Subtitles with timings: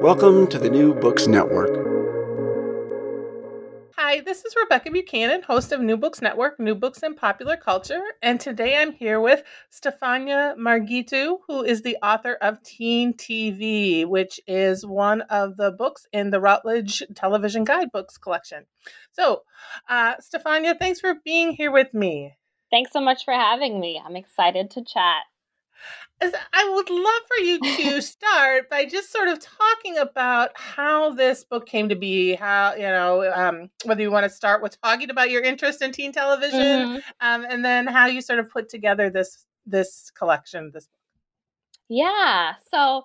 [0.00, 1.70] Welcome to the New Books Network.
[3.96, 8.00] Hi, this is Rebecca Buchanan, host of New Books Network, New Books in Popular Culture.
[8.22, 14.38] And today I'm here with Stefania Marghitu, who is the author of Teen TV, which
[14.46, 18.66] is one of the books in the Routledge Television Guidebooks collection.
[19.10, 19.42] So,
[19.88, 22.36] uh, Stefania, thanks for being here with me.
[22.70, 24.00] Thanks so much for having me.
[24.02, 25.24] I'm excited to chat.
[26.20, 27.58] I would love for you
[27.92, 32.34] to start by just sort of talking about how this book came to be.
[32.34, 35.92] How you know um, whether you want to start with talking about your interest in
[35.92, 36.98] teen television, mm-hmm.
[37.20, 40.70] um, and then how you sort of put together this this collection.
[40.72, 40.98] This book.
[41.88, 42.54] Yeah.
[42.72, 43.04] So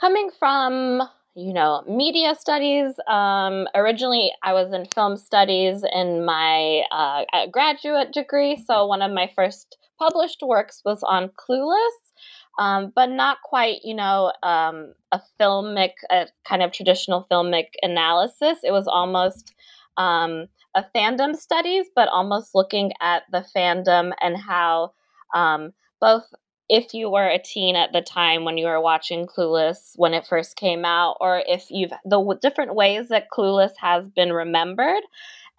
[0.00, 1.02] coming from
[1.36, 8.12] you know media studies um, originally i was in film studies in my uh, graduate
[8.12, 12.09] degree so one of my first published works was on clueless
[12.58, 18.58] um, but not quite, you know, um, a filmic, a kind of traditional filmic analysis.
[18.62, 19.54] It was almost
[19.96, 24.92] um, a fandom studies, but almost looking at the fandom and how
[25.34, 26.24] um, both
[26.68, 30.24] if you were a teen at the time when you were watching Clueless when it
[30.26, 35.02] first came out, or if you've the different ways that Clueless has been remembered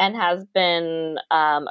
[0.02, 1.68] and has been um,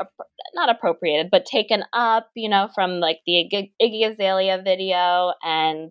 [0.54, 3.50] not appropriated, but taken up, you know, from like the
[3.82, 5.90] Iggy Azalea video and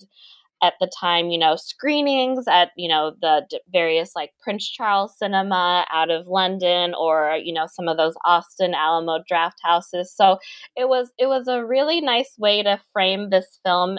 [0.64, 5.86] at the time, you know, screenings at, you know, the various like Prince Charles Cinema
[5.92, 10.08] out of London or, you know, some of those Austin Alamo Drafthouses.
[10.08, 10.40] So
[10.78, 13.98] it was it was a really nice way to frame this film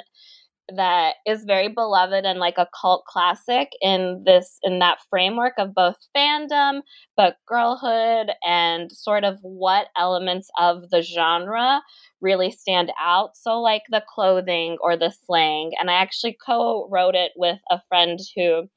[0.76, 5.74] that is very beloved and like a cult classic in this in that framework of
[5.74, 6.80] both fandom
[7.16, 11.80] but girlhood and sort of what elements of the genre
[12.20, 13.36] really stand out.
[13.36, 18.18] So like the clothing or the slang and i actually co-wrote it with a friend
[18.36, 18.68] who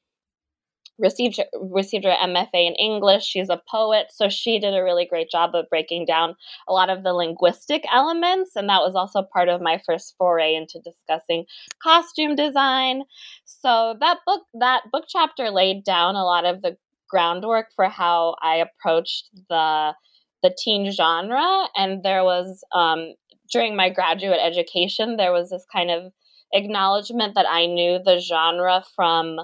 [0.98, 3.24] received received her MFA in English.
[3.24, 6.36] She's a poet, so she did a really great job of breaking down
[6.68, 10.54] a lot of the linguistic elements, and that was also part of my first foray
[10.54, 11.44] into discussing
[11.82, 13.02] costume design.
[13.44, 16.76] So that book that book chapter laid down a lot of the
[17.08, 19.94] groundwork for how I approached the
[20.42, 23.14] the teen genre, and there was um,
[23.50, 26.12] during my graduate education there was this kind of
[26.52, 29.38] acknowledgement that I knew the genre from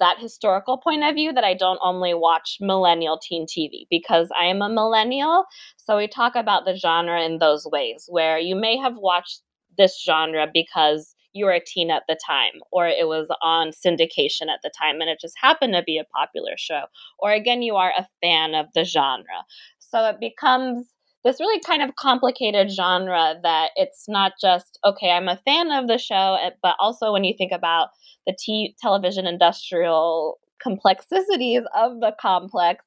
[0.00, 4.46] that historical point of view that I don't only watch millennial teen TV because I
[4.46, 5.44] am a millennial.
[5.76, 9.42] So we talk about the genre in those ways where you may have watched
[9.76, 14.48] this genre because you were a teen at the time or it was on syndication
[14.52, 16.84] at the time and it just happened to be a popular show
[17.18, 19.44] or again you are a fan of the genre.
[19.78, 20.86] So it becomes
[21.26, 25.88] this really kind of complicated genre that it's not just okay i'm a fan of
[25.88, 27.88] the show eh, but also when you think about
[28.26, 32.84] the t- television industrial complexities of the complex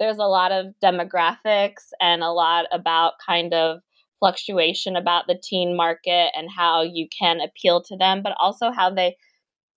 [0.00, 3.80] there's a lot of demographics and a lot about kind of
[4.18, 8.90] fluctuation about the teen market and how you can appeal to them but also how
[8.90, 9.14] they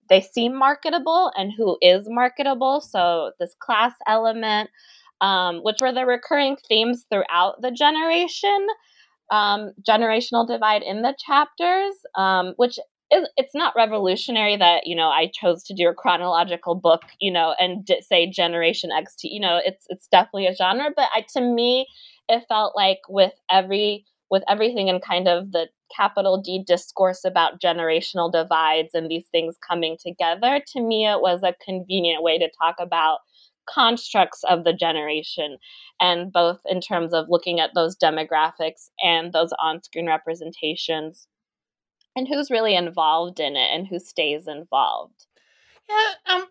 [0.09, 2.81] they seem marketable and who is marketable.
[2.81, 4.69] So this class element
[5.21, 8.67] um, which were the recurring themes throughout the generation
[9.31, 12.77] um, generational divide in the chapters, um, which
[13.11, 17.31] is it's not revolutionary that you know I chose to do a chronological book, you
[17.31, 19.29] know, and d- say Generation XT.
[19.31, 21.87] You know, it's it's definitely a genre, but I, to me,
[22.29, 27.61] it felt like with every with everything and kind of the capital D discourse about
[27.61, 32.49] generational divides and these things coming together, to me, it was a convenient way to
[32.59, 33.19] talk about
[33.67, 35.57] constructs of the generation
[35.99, 41.27] and both in terms of looking at those demographics and those on-screen representations
[42.15, 45.25] and who's really involved in it and who stays involved.
[45.89, 46.45] Yeah, um,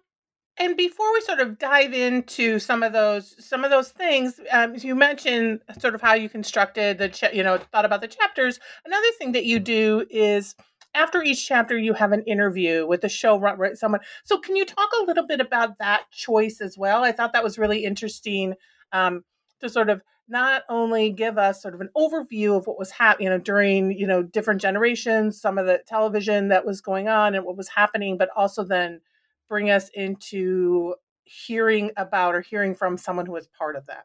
[0.56, 4.74] and before we sort of dive into some of those some of those things, um,
[4.76, 8.60] you mentioned sort of how you constructed the cha- you know thought about the chapters.
[8.84, 10.54] Another thing that you do is
[10.94, 14.00] after each chapter you have an interview with the show right, someone.
[14.24, 17.04] So can you talk a little bit about that choice as well?
[17.04, 18.54] I thought that was really interesting
[18.92, 19.24] um,
[19.60, 23.24] to sort of not only give us sort of an overview of what was happening,
[23.24, 27.34] you know, during you know different generations, some of the television that was going on
[27.34, 29.00] and what was happening, but also then
[29.48, 30.94] bring us into
[31.24, 34.04] hearing about or hearing from someone who was part of that.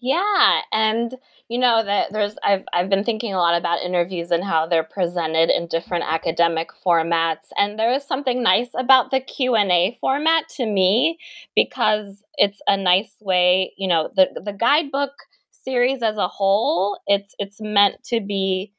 [0.00, 1.14] Yeah, and
[1.48, 4.84] you know that there's I've I've been thinking a lot about interviews and how they're
[4.84, 10.66] presented in different academic formats and there is something nice about the Q&A format to
[10.66, 11.18] me
[11.56, 15.10] because it's a nice way, you know, the the guidebook
[15.50, 18.72] series as a whole, it's it's meant to be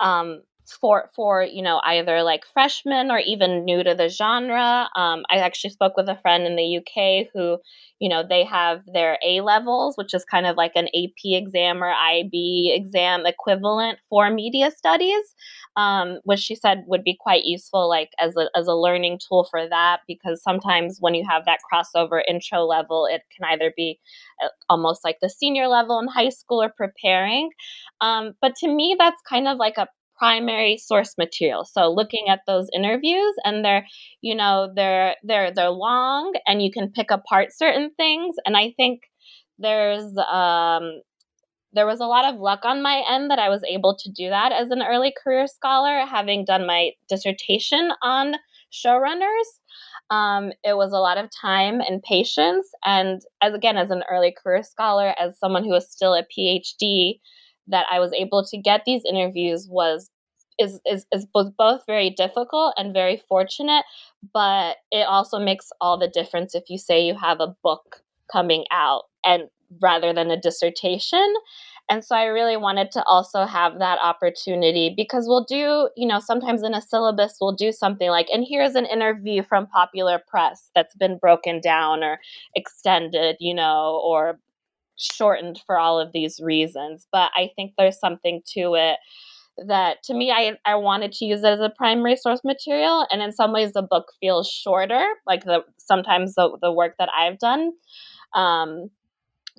[0.00, 4.88] um, for for you know either like freshmen or even new to the genre.
[4.96, 7.58] Um, I actually spoke with a friend in the UK who,
[7.98, 11.82] you know, they have their A levels, which is kind of like an AP exam
[11.82, 15.34] or IB exam equivalent for media studies,
[15.76, 19.46] um, which she said would be quite useful, like as a as a learning tool
[19.50, 23.98] for that, because sometimes when you have that crossover intro level, it can either be
[24.44, 27.50] uh, almost like the senior level in high school or preparing.
[28.00, 29.86] Um, but to me, that's kind of like a
[30.18, 31.64] primary source material.
[31.64, 33.86] So looking at those interviews and they're,
[34.20, 38.36] you know, they're they're they're long and you can pick apart certain things.
[38.46, 39.02] And I think
[39.58, 41.00] there's um
[41.72, 44.30] there was a lot of luck on my end that I was able to do
[44.30, 48.36] that as an early career scholar, having done my dissertation on
[48.72, 49.48] showrunners.
[50.10, 52.68] Um, it was a lot of time and patience.
[52.84, 57.20] And as again, as an early career scholar, as someone who is still a PhD,
[57.68, 60.10] that I was able to get these interviews was
[60.58, 63.84] is is is both both very difficult and very fortunate,
[64.32, 68.64] but it also makes all the difference if you say you have a book coming
[68.70, 69.44] out and
[69.80, 71.34] rather than a dissertation.
[71.90, 76.20] And so I really wanted to also have that opportunity because we'll do, you know,
[76.20, 80.70] sometimes in a syllabus we'll do something like, and here's an interview from popular press
[80.74, 82.18] that's been broken down or
[82.54, 84.38] extended, you know, or
[84.98, 87.06] shortened for all of these reasons.
[87.12, 88.98] But I think there's something to it
[89.66, 93.20] that to me I, I wanted to use it as a primary source material and
[93.20, 97.38] in some ways the book feels shorter like the sometimes the, the work that i've
[97.38, 97.72] done
[98.34, 98.90] um,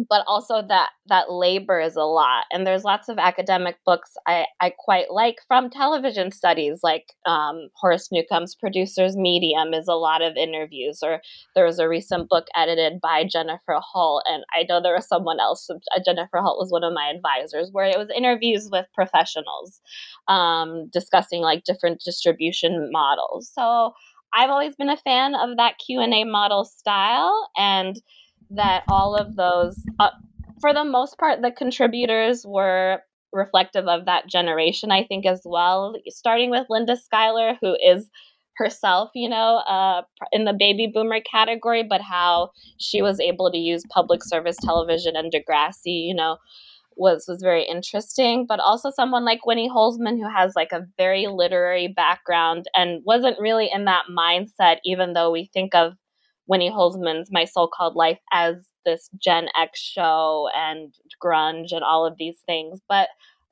[0.10, 4.46] but also that that labor is a lot and there's lots of academic books i,
[4.62, 10.22] I quite like from television studies like um, horace newcomb's producers medium is a lot
[10.22, 11.22] of interviews or
[11.56, 15.40] there was a recent book edited by jennifer holt and i know there was someone
[15.40, 19.82] else uh, jennifer holt was one of my advisors where it was interviews with professionals
[20.28, 23.52] um, discussing like different distribution models.
[23.54, 23.94] So
[24.34, 28.00] i've always been a fan of that q&a model style and
[28.52, 30.10] that all of those, uh,
[30.62, 33.02] for the most part, the contributors were
[33.32, 35.96] reflective of that generation, I think, as well.
[36.08, 38.10] Starting with Linda Schuyler, who is
[38.58, 40.02] herself, you know, uh,
[40.32, 45.16] in the baby boomer category, but how she was able to use public service television
[45.16, 46.38] and Degrassi, you know,
[46.98, 48.46] was was very interesting.
[48.48, 53.40] But also someone like Winnie Holzman, who has like a very literary background and wasn't
[53.40, 55.94] really in that mindset, even though we think of
[56.50, 62.06] Winnie Holzman's My So Called Life as this Gen X show and grunge and all
[62.06, 62.82] of these things.
[62.90, 63.08] But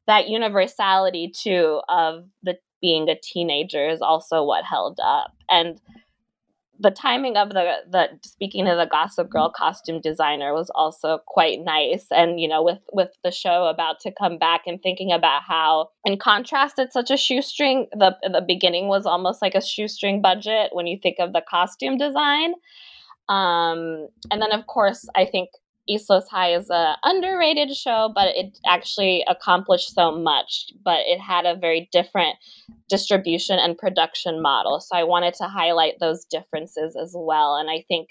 [0.07, 5.31] that universality too of the being a teenager is also what held up.
[5.49, 5.79] And
[6.79, 11.60] the timing of the the speaking of the gossip girl costume designer was also quite
[11.62, 12.07] nice.
[12.12, 15.89] And you know with with the show about to come back and thinking about how
[16.05, 20.69] in contrast it's such a shoestring the the beginning was almost like a shoestring budget
[20.74, 22.53] when you think of the costume design.
[23.29, 25.50] Um, and then, of course, I think
[25.88, 30.72] East Los High is a underrated show, but it actually accomplished so much.
[30.84, 32.36] But it had a very different
[32.89, 34.79] distribution and production model.
[34.79, 37.56] So I wanted to highlight those differences as well.
[37.56, 38.10] And I think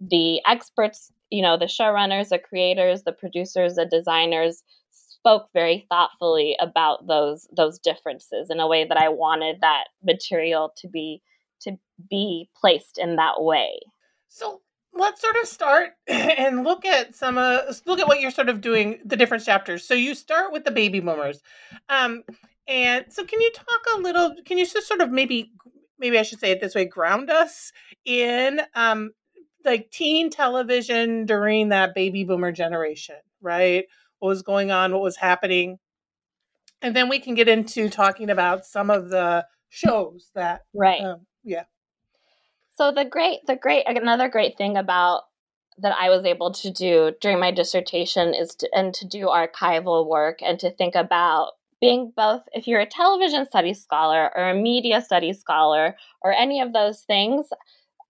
[0.00, 6.56] the experts, you know, the showrunners, the creators, the producers, the designers spoke very thoughtfully
[6.60, 11.20] about those those differences in a way that I wanted that material to be
[11.62, 11.76] to
[12.08, 13.80] be placed in that way.
[14.28, 14.60] So
[14.96, 18.60] let's sort of start and look at some uh, look at what you're sort of
[18.60, 19.84] doing the different chapters.
[19.84, 21.42] So you start with the baby boomers,
[21.88, 22.22] um,
[22.66, 24.34] and so can you talk a little?
[24.44, 25.52] Can you just sort of maybe
[25.98, 27.72] maybe I should say it this way, ground us
[28.04, 29.12] in um,
[29.64, 33.84] like teen television during that baby boomer generation, right?
[34.18, 34.92] What was going on?
[34.92, 35.78] What was happening?
[36.82, 41.02] And then we can get into talking about some of the shows that, right?
[41.02, 41.64] Um, yeah.
[42.76, 45.22] So the great, the great, another great thing about
[45.78, 50.06] that I was able to do during my dissertation is to, and to do archival
[50.06, 54.54] work and to think about being both if you're a television studies scholar or a
[54.54, 57.48] media studies scholar or any of those things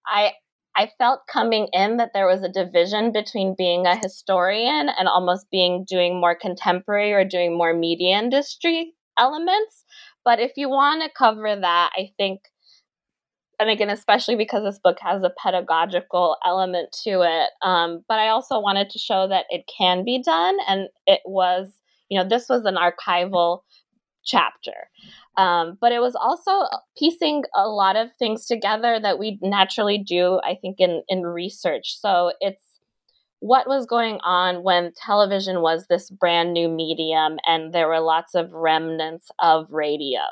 [0.07, 0.31] i
[0.77, 5.51] i felt coming in that there was a division between being a historian and almost
[5.51, 9.85] being doing more contemporary or doing more media industry elements.
[10.25, 12.43] But if you want to cover that i think
[13.59, 18.29] and again especially because this book has a pedagogical element to it um, but i
[18.29, 22.49] also wanted to show that it can be done and it was you know, this
[22.49, 23.61] was an archival
[24.25, 24.89] chapter.
[25.37, 26.67] Um, but it was also
[26.99, 31.99] piecing a lot of things together that we naturally do, I think, in, in research.
[32.01, 32.65] So it's
[33.41, 38.35] what was going on when television was this brand new medium and there were lots
[38.35, 40.23] of remnants of radio,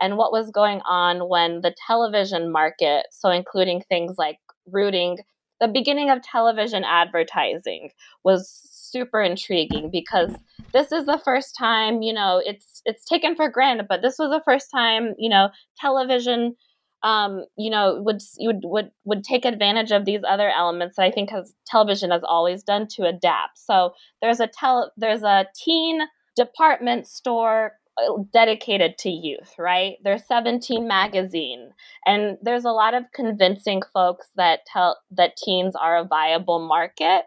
[0.00, 4.38] and what was going on when the television market, so including things like
[4.70, 5.18] rooting
[5.60, 7.90] the beginning of television advertising
[8.24, 10.32] was super intriguing because
[10.72, 14.30] this is the first time you know it's it's taken for granted but this was
[14.30, 15.48] the first time you know
[15.78, 16.54] television
[17.02, 21.10] um, you know would would would would take advantage of these other elements that I
[21.10, 23.58] think has television has always done to adapt.
[23.58, 24.48] So there's a
[24.96, 26.00] there's a teen
[26.36, 29.96] department store uh, dedicated to youth, right?
[30.04, 31.70] There's 17 magazine,
[32.06, 37.24] and there's a lot of convincing folks that tell that teens are a viable market.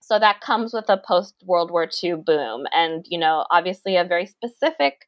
[0.00, 4.04] So that comes with a post World War II boom, and you know, obviously a
[4.04, 5.06] very specific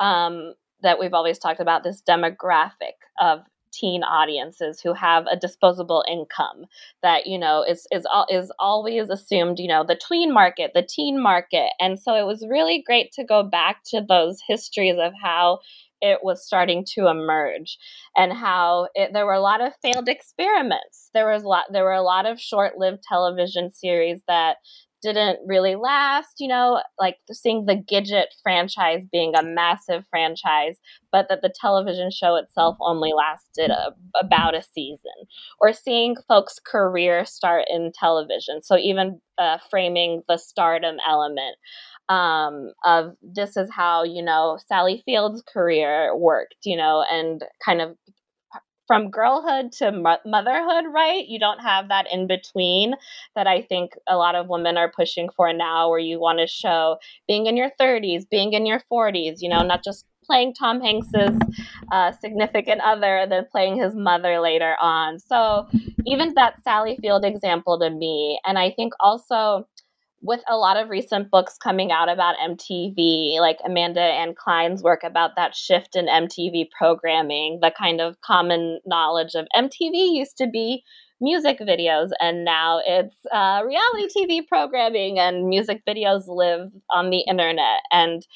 [0.00, 3.40] um, that we've always talked about this demographic of
[3.72, 6.66] teen audiences who have a disposable income
[7.02, 11.20] that you know is is is always assumed you know the tween market the teen
[11.20, 11.70] market.
[11.80, 15.60] And so it was really great to go back to those histories of how
[16.02, 17.78] it was starting to emerge
[18.16, 21.10] and how it, there were a lot of failed experiments.
[21.14, 24.56] There was a lot there were a lot of short-lived television series that
[25.02, 30.76] didn't really last, you know, like seeing the Gidget franchise being a massive franchise,
[31.10, 35.26] but that the television show itself only lasted a, about a season,
[35.60, 38.62] or seeing folks' career start in television.
[38.62, 41.56] So even uh, framing the stardom element
[42.08, 47.80] um, of this is how, you know, Sally Field's career worked, you know, and kind
[47.80, 47.96] of
[48.92, 49.90] from girlhood to
[50.26, 51.26] motherhood, right?
[51.26, 52.92] You don't have that in between
[53.34, 56.46] that I think a lot of women are pushing for now, where you want to
[56.46, 60.82] show being in your 30s, being in your 40s, you know, not just playing Tom
[60.82, 61.38] Hanks's
[61.90, 65.18] uh, significant other then playing his mother later on.
[65.18, 65.66] So
[66.06, 69.66] even that Sally Field example to me, and I think also
[70.22, 75.02] with a lot of recent books coming out about MTV, like Amanda Ann Klein's work
[75.02, 80.46] about that shift in MTV programming, the kind of common knowledge of MTV used to
[80.46, 80.84] be
[81.20, 87.20] music videos, and now it's uh, reality TV programming, and music videos live on the
[87.20, 87.80] internet.
[87.90, 88.26] And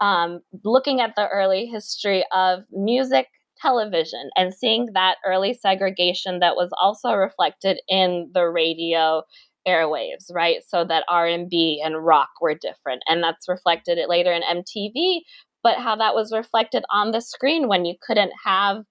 [0.00, 3.28] um, looking at the early history of music
[3.60, 9.22] television and seeing that early segregation that was also reflected in the radio
[9.66, 10.58] airwaves, right?
[10.66, 15.20] So that R&B and rock were different and that's reflected later in MTV,
[15.62, 18.84] but how that was reflected on the screen when you couldn't have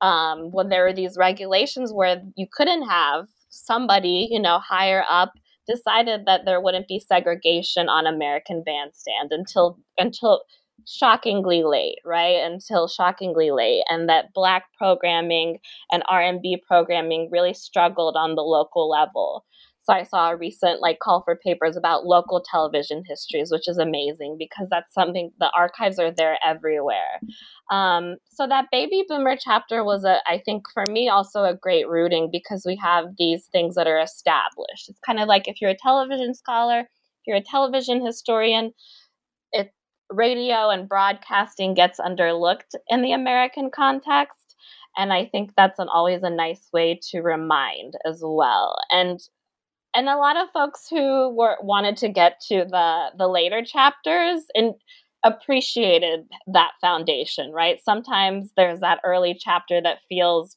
[0.00, 5.32] um, when there were these regulations where you couldn't have somebody, you know, higher up
[5.66, 10.42] decided that there wouldn't be segregation on American Bandstand until until
[10.86, 12.44] shockingly late, right?
[12.44, 15.58] Until shockingly late and that black programming
[15.90, 19.44] and R&B programming really struggled on the local level.
[19.84, 23.76] So I saw a recent like call for papers about local television histories, which is
[23.76, 27.20] amazing because that's something the archives are there everywhere.
[27.70, 31.86] Um, so that baby boomer chapter was a, I think for me also a great
[31.86, 34.88] rooting because we have these things that are established.
[34.88, 38.72] It's kind of like if you're a television scholar, if you're a television historian,
[39.52, 39.70] it
[40.10, 44.56] radio and broadcasting gets underlooked in the American context.
[44.96, 48.76] And I think that's an, always a nice way to remind as well.
[48.90, 49.20] And
[49.94, 54.42] and a lot of folks who were wanted to get to the the later chapters
[54.54, 54.74] and
[55.24, 57.78] appreciated that foundation right?
[57.84, 60.56] Sometimes there's that early chapter that feels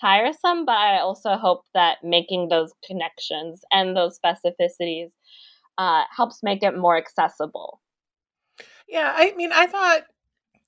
[0.00, 5.10] tiresome but i also hope that making those connections and those specificities
[5.78, 7.80] uh, helps make it more accessible.
[8.88, 10.02] Yeah i mean i thought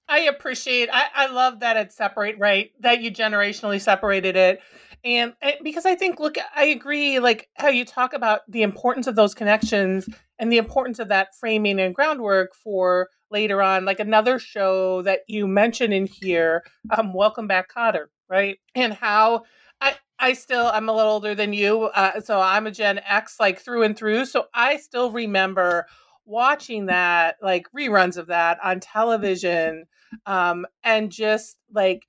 [0.09, 0.91] I appreciate.
[0.93, 2.71] I, I love that it's separate, right?
[2.81, 4.61] That you generationally separated it,
[5.05, 7.19] and, and because I think, look, I agree.
[7.21, 10.09] Like how you talk about the importance of those connections
[10.39, 13.85] and the importance of that framing and groundwork for later on.
[13.85, 16.65] Like another show that you mentioned in here,
[16.97, 18.59] um, Welcome Back, Kotter," right?
[18.75, 19.45] And how
[19.81, 23.41] I I still I'm a little older than you, uh, so I'm a Gen X
[23.41, 24.27] like through and through.
[24.27, 25.87] So I still remember
[26.27, 29.85] watching that like reruns of that on television
[30.27, 32.07] um and just like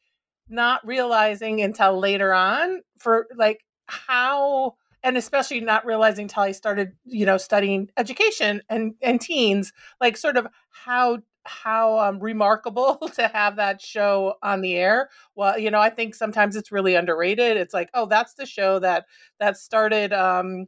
[0.48, 6.94] not realizing until later on for like how and especially not realizing until I started,
[7.06, 13.28] you know, studying education and and teens, like sort of how how um, remarkable to
[13.28, 15.10] have that show on the air.
[15.36, 17.56] Well, you know, I think sometimes it's really underrated.
[17.56, 19.06] It's like, oh, that's the show that
[19.40, 20.66] that started um,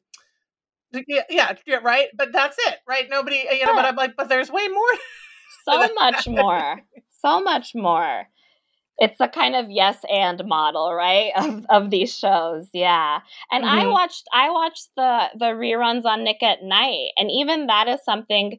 [0.91, 2.07] yeah, yeah, yeah, right.
[2.15, 3.05] But that's it, right?
[3.09, 3.75] Nobody, you know.
[3.75, 4.93] But I'm like, but there's way more.
[5.65, 6.81] so much more.
[7.21, 8.27] So much more.
[8.99, 11.31] It's a kind of yes and model, right?
[11.35, 13.19] Of of these shows, yeah.
[13.51, 13.79] And mm-hmm.
[13.79, 18.03] I watched I watched the the reruns on Nick at Night, and even that is
[18.03, 18.57] something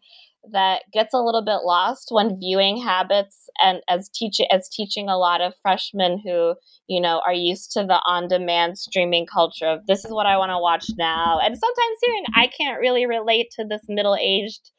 [0.53, 5.19] that gets a little bit lost when viewing habits and as teach as teaching a
[5.19, 6.55] lot of freshmen who
[6.87, 10.51] you know are used to the on-demand streaming culture of this is what i want
[10.51, 11.39] to watch now.
[11.43, 14.71] And sometimes hearing i can't really relate to this middle-aged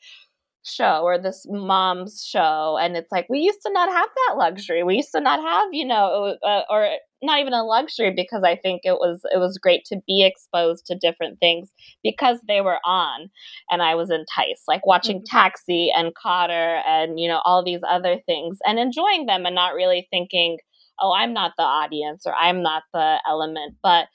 [0.65, 2.77] show or this mom's show.
[2.79, 4.83] And it's like we used to not have that luxury.
[4.83, 6.89] We used to not have you know uh, or
[7.21, 10.85] not even a luxury because i think it was it was great to be exposed
[10.85, 11.69] to different things
[12.03, 13.29] because they were on
[13.69, 15.37] and i was enticed like watching mm-hmm.
[15.37, 19.73] taxi and Kotter and you know all these other things and enjoying them and not
[19.73, 20.57] really thinking
[20.99, 24.07] oh i'm not the audience or i'm not the element but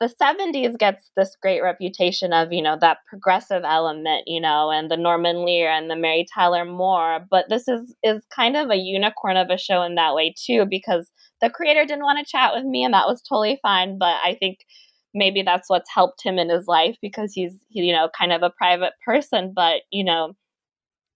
[0.00, 4.90] the 70s gets this great reputation of, you know, that progressive element, you know, and
[4.90, 7.26] the Norman Lear and the Mary Tyler Moore.
[7.30, 10.64] But this is is kind of a unicorn of a show in that way too,
[10.64, 13.98] because the creator didn't want to chat with me and that was totally fine.
[13.98, 14.58] But I think
[15.14, 18.50] maybe that's what's helped him in his life because he's you know, kind of a
[18.50, 19.52] private person.
[19.54, 20.34] But, you know,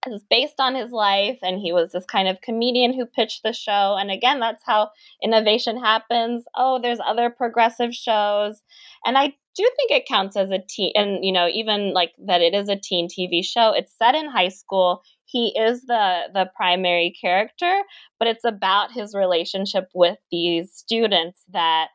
[0.07, 3.53] is based on his life and he was this kind of comedian who pitched the
[3.53, 4.89] show and again that's how
[5.23, 6.45] innovation happens.
[6.55, 8.61] Oh there's other progressive shows
[9.05, 12.41] and i do think it counts as a teen and you know even like that
[12.41, 13.71] it is a teen tv show.
[13.75, 15.01] It's set in high school.
[15.25, 17.81] He is the the primary character
[18.19, 21.87] but it's about his relationship with these students that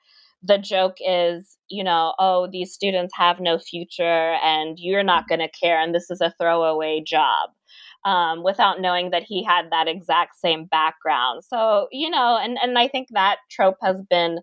[0.42, 5.40] the joke is you know oh these students have no future and you're not going
[5.40, 7.51] to care and this is a throwaway job
[8.05, 11.45] um, without knowing that he had that exact same background.
[11.45, 14.41] So, you know, and, and I think that trope has been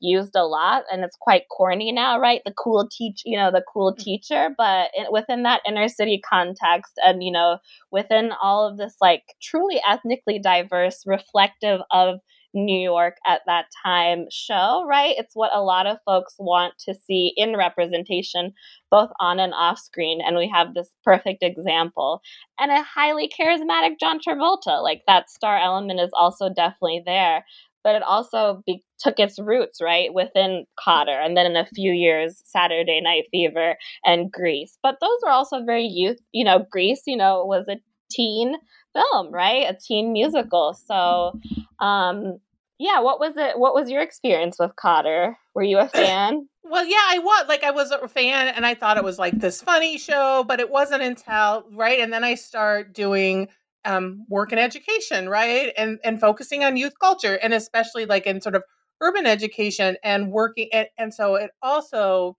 [0.00, 2.40] used a lot and it's quite corny now, right?
[2.44, 4.02] The cool teach, you know, the cool mm-hmm.
[4.02, 7.58] teacher, but it, within that inner city context and, you know,
[7.90, 12.20] within all of this like truly ethnically diverse, reflective of
[12.54, 15.14] New York at that time show, right?
[15.18, 18.52] It's what a lot of folks want to see in representation,
[18.90, 20.20] both on and off screen.
[20.24, 22.20] And we have this perfect example.
[22.58, 24.82] And a highly charismatic John Travolta.
[24.82, 27.44] Like that star element is also definitely there.
[27.82, 31.92] But it also be- took its roots, right, within Kotter And then in a few
[31.92, 34.76] years, Saturday Night Fever and Grease.
[34.82, 37.76] But those were also very youth, you know, Grease, you know, was a
[38.10, 38.56] teen
[38.92, 39.66] film, right?
[39.68, 40.74] A teen musical.
[40.74, 41.38] So,
[41.78, 42.38] um,
[42.78, 43.58] yeah, what was it?
[43.58, 45.34] What was your experience with Kotter?
[45.54, 46.48] Were you a fan?
[46.64, 47.46] well, yeah, I was.
[47.48, 50.60] Like, I was a fan, and I thought it was like this funny show, but
[50.60, 53.48] it wasn't until right, and then I start doing
[53.84, 58.40] um, work in education, right, and and focusing on youth culture, and especially like in
[58.40, 58.62] sort of
[59.00, 62.36] urban education and working, and, and so it also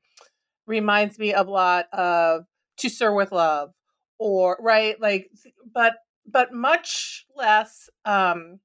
[0.67, 2.45] reminds me a lot of
[2.77, 3.71] To Sir with Love,
[4.21, 5.31] or right, like,
[5.73, 5.95] but
[6.27, 8.59] but much less um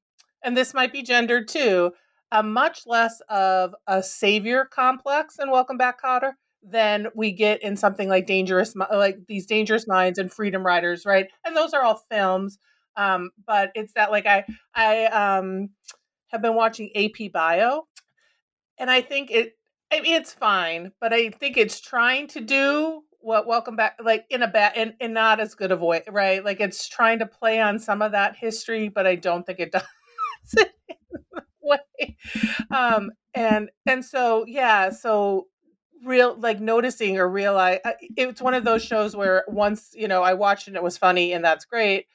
[0.45, 1.91] and this might be gendered too
[2.31, 7.75] a much less of a savior complex in welcome back kotter than we get in
[7.75, 11.29] something like dangerous like these dangerous minds and freedom writers right?
[11.47, 12.59] And those are all films
[12.97, 15.71] um but it's that like i i um
[16.29, 17.87] have been watching ap bio
[18.79, 19.55] and i think it
[19.93, 24.25] I mean, it's fine, but I think it's trying to do what welcome back like
[24.31, 26.45] in a bad in, in not as good a way right?
[26.45, 29.73] Like it's trying to play on some of that history but i don't think it
[30.55, 30.65] does
[31.61, 32.17] way.
[32.71, 35.49] Um and and so yeah so
[36.05, 37.81] real like noticing or realize
[38.17, 41.33] it's one of those shows where once you know I watched and it was funny
[41.33, 42.07] and that's great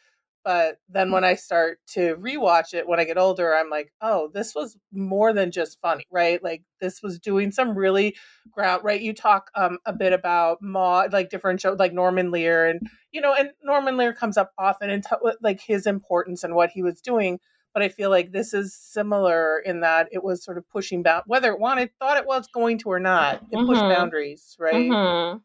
[0.43, 4.29] but then when I start to rewatch it when I get older, I'm like, oh,
[4.33, 6.43] this was more than just funny, right?
[6.43, 8.15] Like this was doing some really
[8.51, 9.01] ground, right?
[9.01, 13.21] You talk um, a bit about Maude, like different shows, like Norman Lear, and you
[13.21, 16.81] know, and Norman Lear comes up often and t- like his importance and what he
[16.81, 17.39] was doing.
[17.73, 21.23] But I feel like this is similar in that it was sort of pushing back,
[21.27, 23.35] whether it wanted, thought it was going to or not.
[23.49, 23.67] It mm-hmm.
[23.67, 24.89] pushed boundaries, right?
[24.89, 25.37] Mm-hmm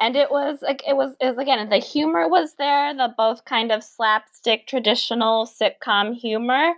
[0.00, 3.72] and it was like it was is again the humor was there the both kind
[3.72, 6.72] of slapstick traditional sitcom humor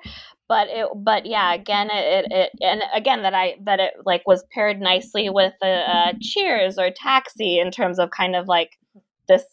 [0.48, 4.22] but it but yeah again it, it, it and again that i that it like
[4.26, 8.78] was paired nicely with a, uh, cheers or taxi in terms of kind of like
[9.28, 9.44] this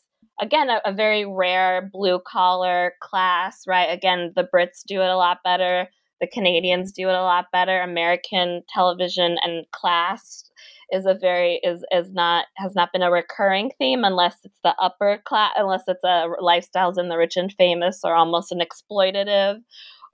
[0.42, 3.92] again a, a very rare blue collar class right?
[3.92, 5.88] Again the brits do it a lot better
[6.22, 10.50] the canadians do it a lot better american television and class
[10.92, 14.76] is a very is is not has not been a recurring theme unless it's the
[14.80, 19.58] upper class unless it's a lifestyles in the rich and famous or almost an exploitative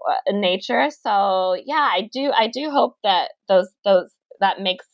[0.10, 0.90] uh, nature.
[0.90, 4.86] So yeah i do i do hope that those those that makes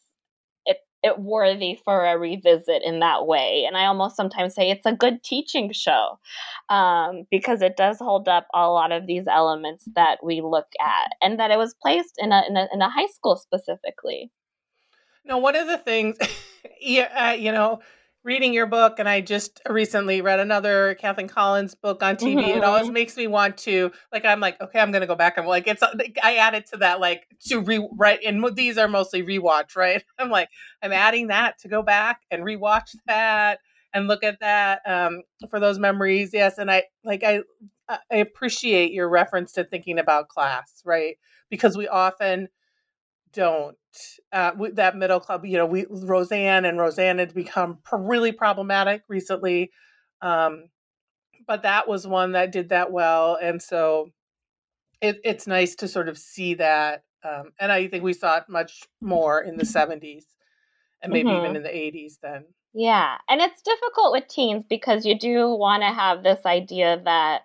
[0.65, 3.65] it it worthy for a revisit in that way.
[3.67, 6.19] And i almost sometimes say it's a good teaching show
[6.69, 11.11] um, because it does hold up a lot of these elements that we look at
[11.21, 14.31] and that it was placed in a, in a, in a high school specifically
[15.27, 16.17] no, one of the things,
[16.81, 17.81] yeah, uh, you know,
[18.23, 22.35] reading your book, and I just recently read another Kathleen Collins book on TV.
[22.35, 22.57] Mm-hmm.
[22.57, 22.93] It always mm-hmm.
[22.93, 25.83] makes me want to, like, I'm like, okay, I'm gonna go back and like, it's,
[26.23, 30.03] I added to that, like, to rewrite, and these are mostly rewatch, right?
[30.19, 30.49] I'm like,
[30.81, 33.59] I'm adding that to go back and rewatch that
[33.93, 36.31] and look at that um, for those memories.
[36.33, 37.41] Yes, and I like, I,
[37.89, 41.15] I appreciate your reference to thinking about class, right?
[41.49, 42.49] Because we often
[43.33, 43.77] don't
[44.31, 49.71] uh, that middle club you know we roseanne and roseanne had become really problematic recently
[50.21, 50.65] um,
[51.47, 54.09] but that was one that did that well and so
[55.01, 58.43] it, it's nice to sort of see that um, and i think we saw it
[58.49, 60.23] much more in the 70s
[61.01, 61.45] and maybe mm-hmm.
[61.45, 65.83] even in the 80s then yeah and it's difficult with teens because you do want
[65.83, 67.41] to have this idea that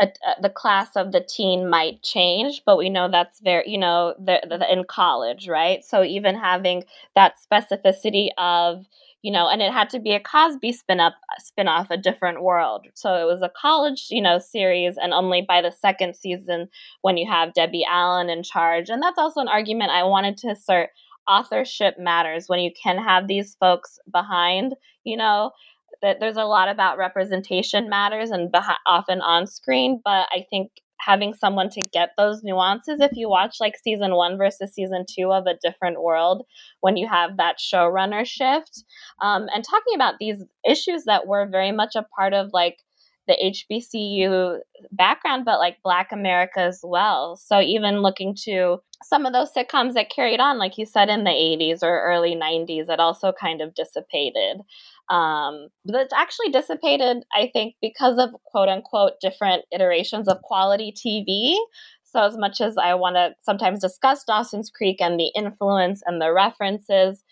[0.00, 3.78] a, a, the class of the teen might change, but we know that's very, you
[3.78, 5.84] know, the, the, in college, right?
[5.84, 8.86] So even having that specificity of,
[9.22, 12.42] you know, and it had to be a Cosby spin up spin off a different
[12.42, 12.86] world.
[12.94, 16.68] So it was a college, you know, series, and only by the second season
[17.02, 20.48] when you have Debbie Allen in charge, and that's also an argument I wanted to
[20.48, 20.90] assert.
[21.28, 25.50] Authorship matters when you can have these folks behind, you know,
[26.02, 28.54] that there's a lot about representation matters and
[28.86, 33.56] often on screen, but I think having someone to get those nuances if you watch
[33.60, 36.44] like season one versus season two of a different world
[36.80, 38.84] when you have that showrunner shift
[39.20, 42.78] um, and talking about these issues that were very much a part of like
[43.26, 44.58] the HBCU
[44.92, 47.36] background, but like Black America as well.
[47.36, 51.24] So even looking to some of those sitcoms that carried on, like you said, in
[51.24, 54.58] the 80s or early 90s, it also kind of dissipated.
[55.10, 61.56] Um, but actually dissipated, I think, because of quote unquote different iterations of quality TV.
[62.04, 66.20] So, as much as I want to sometimes discuss Dawson's Creek and the influence and
[66.20, 67.22] the references,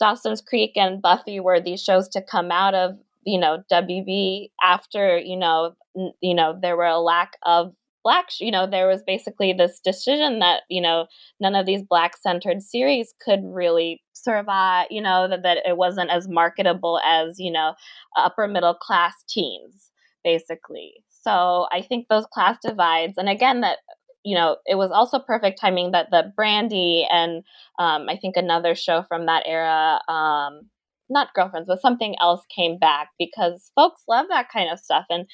[0.00, 5.18] Dawson's Creek and Buffy were these shows to come out of you know WB after
[5.18, 7.72] you know n- you know there were a lack of
[8.04, 11.06] black you know there was basically this decision that you know
[11.40, 16.10] none of these black centered series could really survive you know that, that it wasn't
[16.10, 17.74] as marketable as you know
[18.16, 19.90] upper middle class teens
[20.24, 20.94] basically.
[21.08, 23.78] So i think those class divides and again that
[24.24, 27.42] you know it was also perfect timing that the brandy and
[27.78, 30.68] um, i think another show from that era um,
[31.08, 35.04] not girlfriends, but something else came back because folks love that kind of stuff.
[35.10, 35.26] And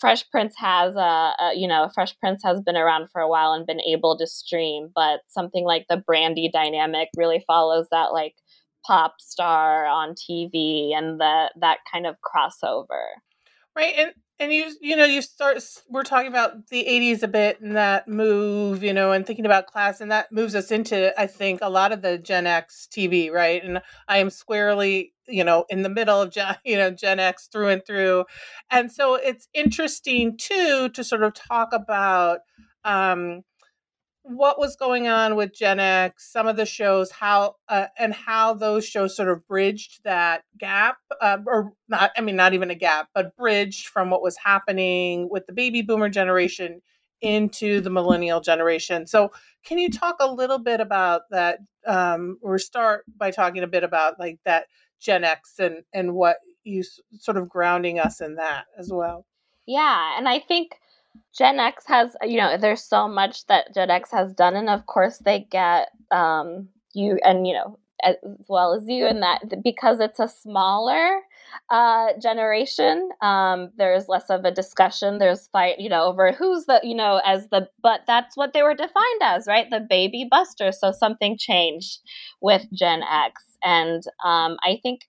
[0.00, 0.98] Fresh Prince has a,
[1.38, 4.26] a, you know, Fresh Prince has been around for a while and been able to
[4.26, 8.34] stream, but something like the Brandy dynamic really follows that like
[8.86, 13.06] pop star on TV and the that kind of crossover.
[13.76, 13.94] Right.
[13.96, 17.76] And and you you know you start we're talking about the 80s a bit and
[17.76, 21.60] that move you know and thinking about class and that moves us into i think
[21.62, 23.62] a lot of the gen x tv right?
[23.64, 27.48] And i am squarely you know in the middle of gen, you know gen x
[27.50, 28.24] through and through.
[28.70, 32.40] And so it's interesting too to sort of talk about
[32.84, 33.42] um
[34.24, 38.54] what was going on with Gen X, some of the shows, how uh, and how
[38.54, 42.10] those shows sort of bridged that gap, uh, or not.
[42.16, 45.82] I mean, not even a gap, but bridged from what was happening with the baby
[45.82, 46.80] boomer generation
[47.20, 49.06] into the millennial generation.
[49.06, 49.30] So,
[49.62, 53.84] can you talk a little bit about that, um, or start by talking a bit
[53.84, 54.68] about like that
[55.00, 56.82] Gen X and and what you
[57.18, 59.26] sort of grounding us in that as well?
[59.66, 60.76] Yeah, and I think
[61.36, 64.86] Gen X has, you know, there's so much that Gen X has done, and of
[64.86, 68.16] course they get um, you and you know as
[68.48, 71.20] well as you in that because it's a smaller
[71.70, 76.80] uh, generation um, there's less of a discussion there's fight you know over who's the
[76.82, 79.68] you know as the but that's what they were defined as right?
[79.70, 80.72] The baby buster.
[80.72, 82.00] So something changed
[82.40, 83.42] with gen x.
[83.62, 85.00] And um, i think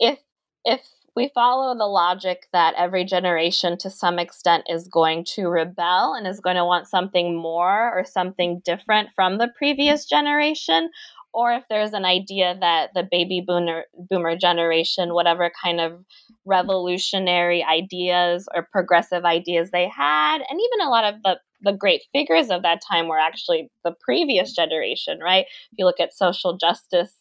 [0.00, 0.18] if
[0.64, 0.80] if
[1.18, 6.28] we follow the logic that every generation to some extent is going to rebel and
[6.28, 10.88] is going to want something more or something different from the previous generation.
[11.34, 16.04] Or if there's an idea that the baby boomer boomer generation whatever kind of
[16.44, 22.02] revolutionary ideas or progressive ideas they had and even a lot of the the great
[22.12, 25.46] figures of that time were actually the previous generation right?
[25.72, 27.12] If you look at social justice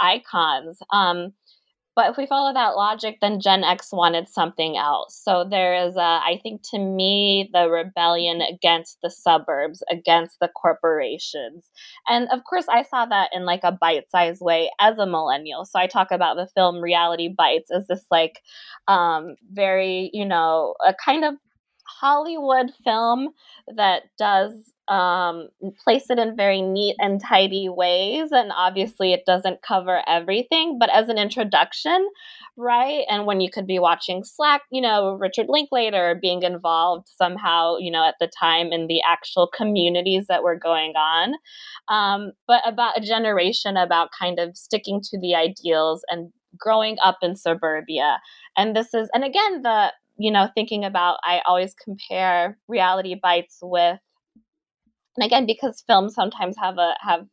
[0.00, 1.32] icons um,
[1.96, 5.20] but if we follow that logic, then Gen X wanted something else.
[5.22, 10.48] So there is, a, I think, to me, the rebellion against the suburbs, against the
[10.48, 11.70] corporations.
[12.08, 15.64] And of course, I saw that in like a bite sized way as a millennial.
[15.64, 18.40] So I talk about the film Reality Bites as this like
[18.88, 21.34] um, very, you know, a kind of
[21.86, 23.30] Hollywood film
[23.76, 25.48] that does um,
[25.82, 28.30] place it in very neat and tidy ways.
[28.32, 32.08] And obviously, it doesn't cover everything, but as an introduction,
[32.56, 33.04] right?
[33.08, 37.90] And when you could be watching Slack, you know, Richard Linklater being involved somehow, you
[37.90, 41.34] know, at the time in the actual communities that were going on.
[41.88, 47.18] Um, but about a generation about kind of sticking to the ideals and growing up
[47.22, 48.18] in suburbia.
[48.56, 53.58] And this is, and again, the, you know, thinking about, I always compare reality bites
[53.60, 53.98] with
[55.16, 57.26] and again because films sometimes have a have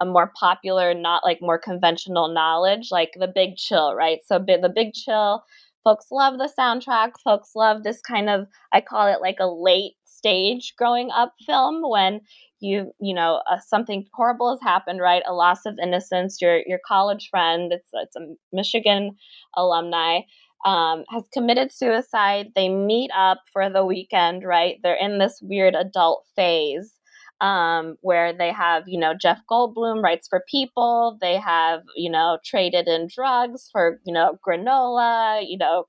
[0.00, 4.20] a more popular not like more conventional knowledge like the big chill right?
[4.26, 5.44] So the big chill
[5.84, 7.12] folks love the soundtrack.
[7.24, 11.82] Folks love this kind of i call it like a late stage growing up film
[11.88, 12.20] when
[12.60, 15.22] you you know uh, something horrible has happened right?
[15.26, 16.40] A loss of innocence.
[16.40, 18.20] Your your college friend it's it's a
[18.52, 19.16] michigan
[19.56, 20.20] alumni
[20.66, 22.48] um, has committed suicide.
[22.54, 24.76] They meet up for the weekend right?
[24.82, 26.92] They're in this weird adult phase
[27.40, 31.18] um, where they have, you know, Jeff Goldblum writes for People.
[31.20, 35.84] They have, you know, traded in drugs for, you know, granola, you know,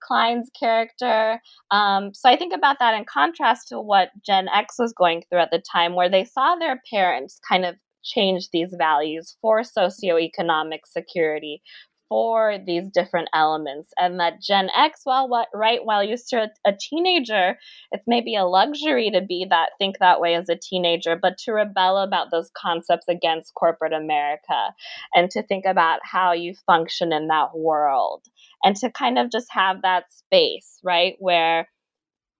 [0.00, 1.40] Kline's character.
[1.70, 5.40] Um, so I think about that in contrast to what Gen X was going through
[5.40, 10.80] at the time, where they saw their parents kind of change these values for socioeconomic
[10.84, 11.62] security,
[12.14, 16.72] for these different elements and that gen x while what right while you're still a
[16.72, 17.58] teenager
[17.90, 21.50] it's maybe a luxury to be that think that way as a teenager but to
[21.50, 24.72] rebel about those concepts against corporate america
[25.12, 28.22] and to think about how you function in that world
[28.62, 31.66] and to kind of just have that space right where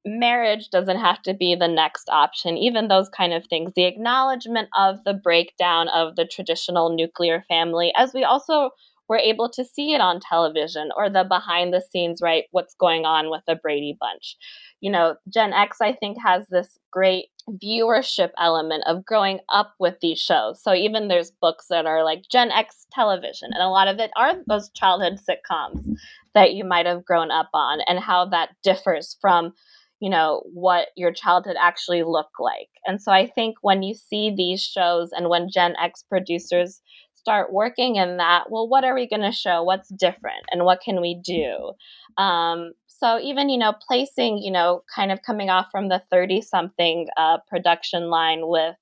[0.07, 3.73] marriage doesn't have to be the next option, even those kind of things.
[3.75, 8.69] The acknowledgement of the breakdown of the traditional nuclear family, as we also
[9.09, 12.45] we're able to see it on television or the behind the scenes, right?
[12.51, 14.37] What's going on with the Brady Bunch.
[14.81, 17.27] You know, Gen X, I think, has this great
[17.63, 20.63] viewership element of growing up with these shows.
[20.63, 24.11] So even there's books that are like Gen X television, and a lot of it
[24.17, 25.85] are those childhood sitcoms
[26.35, 29.53] that you might have grown up on, and how that differs from
[30.01, 34.35] you know what your childhood actually looked like and so i think when you see
[34.37, 36.83] these shows and when gen x producers
[37.25, 39.63] start working in that, well, what are we going to show?
[39.63, 40.45] What's different?
[40.53, 41.73] And what can we do?
[42.23, 46.43] Um, so even, you know, placing, you know, kind of coming off from the 30
[46.43, 48.77] something uh, production line with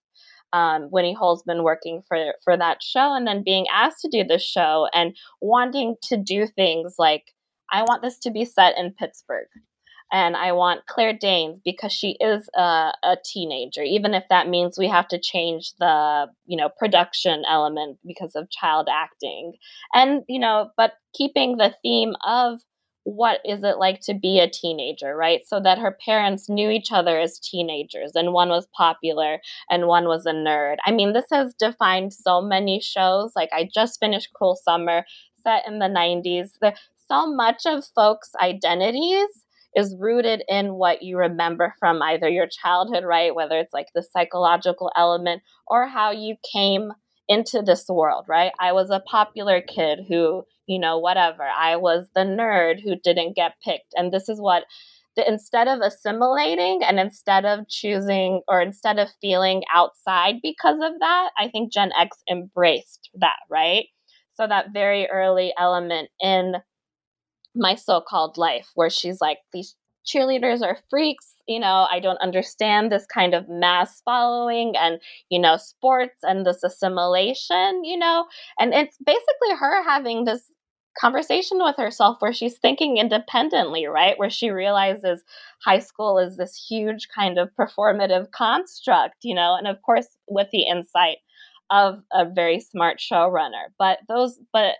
[0.52, 4.42] um, Winnie Holzman working for, for that show and then being asked to do this
[4.42, 7.32] show and wanting to do things like,
[7.70, 9.46] I want this to be set in Pittsburgh
[10.12, 14.76] and I want Claire Danes because she is a, a, teenager, even if that means
[14.76, 19.54] we have to change the you know production element because of child acting,
[19.94, 22.60] and you know, but keeping the theme of
[23.04, 25.40] what is it like to be a teenager, right?
[25.46, 30.04] So that her parents knew each other as teenagers, and one was popular and one
[30.04, 30.76] was a nerd.
[30.84, 33.32] I mean, this has defined so many shows.
[33.34, 35.06] Like I just finished Cruel Summer,
[35.42, 36.50] set in the '90s.
[36.60, 36.74] There,
[37.08, 39.41] so much of folks' identities
[39.74, 43.34] is rooted in what you remember from either your childhood, right?
[43.34, 46.92] Whether it's like the psychological element or how you came
[47.28, 48.52] into this world, right?
[48.60, 51.44] I was a popular kid who, you know, whatever.
[51.44, 53.94] I was the nerd who didn't get picked.
[53.96, 54.64] And this is what
[55.16, 60.98] that instead of assimilating and instead of choosing or instead of feeling outside because of
[61.00, 63.86] that, I think Gen X embraced that, right?
[64.34, 66.54] So that very early element in
[67.54, 69.74] my so-called life where she's like these
[70.06, 75.38] cheerleaders are freaks you know i don't understand this kind of mass following and you
[75.38, 78.26] know sports and this assimilation you know?
[78.58, 80.42] And it's basically her having this
[80.98, 84.18] conversation with herself where she's thinking independently right?
[84.18, 85.22] Where she realizes
[85.64, 89.54] high school is this huge kind of performative construct you know?
[89.56, 91.18] And of course with the insight
[91.70, 93.68] of a very smart showrunner.
[93.78, 94.74] But those but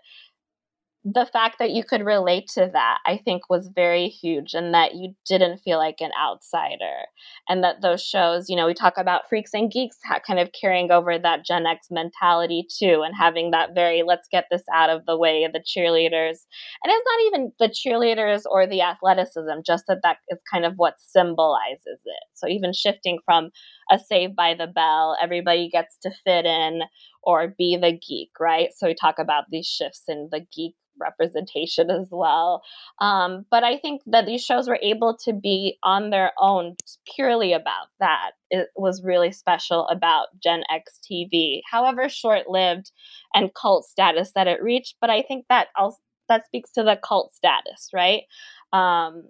[1.05, 4.95] the fact that you could relate to that, I think, was very huge, and that
[4.95, 7.05] you didn't feel like an outsider.
[7.49, 10.91] And that those shows, you know, we talk about Freaks and Geeks kind of carrying
[10.91, 15.05] over that Gen X mentality too, and having that very let's get this out of
[15.05, 16.45] the way of the cheerleaders.
[16.83, 20.73] And it's not even the cheerleaders or the athleticism, just that that is kind of
[20.77, 22.23] what symbolizes it.
[22.33, 23.49] So even shifting from
[23.91, 26.81] a Saved by the Bell, everybody gets to fit in
[27.21, 28.69] or be the geek, right?
[28.75, 32.61] So we talk about these shifts in the geek representation as well.
[32.99, 36.75] Um, but I think that these shows were able to be on their own
[37.15, 38.31] purely about that.
[38.49, 42.91] It was really special about Gen X TV, however short lived
[43.33, 44.95] and cult status that it reached.
[45.01, 45.97] But I think that also
[46.29, 48.23] that speaks to the cult status, right?
[48.71, 49.23] Um,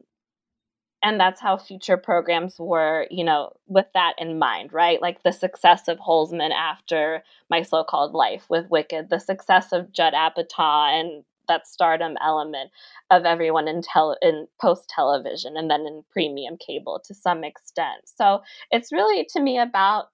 [1.03, 5.01] and that's how future programs were, you know, with that in mind, right?
[5.01, 10.13] Like the success of Holzman after My So-Called Life with Wicked, the success of Judd
[10.13, 12.71] Apatow and that stardom element
[13.11, 18.03] of everyone in tele in post television and then in premium cable to some extent.
[18.05, 20.05] So it's really to me about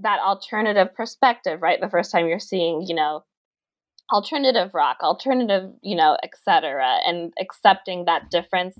[0.00, 1.80] that alternative perspective, right?
[1.80, 3.24] The first time you're seeing, you know,
[4.12, 8.78] alternative rock, alternative, you know, etc., and accepting that difference.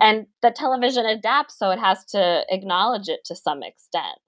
[0.00, 4.18] And the television adapts, so it has to acknowledge it to some extent.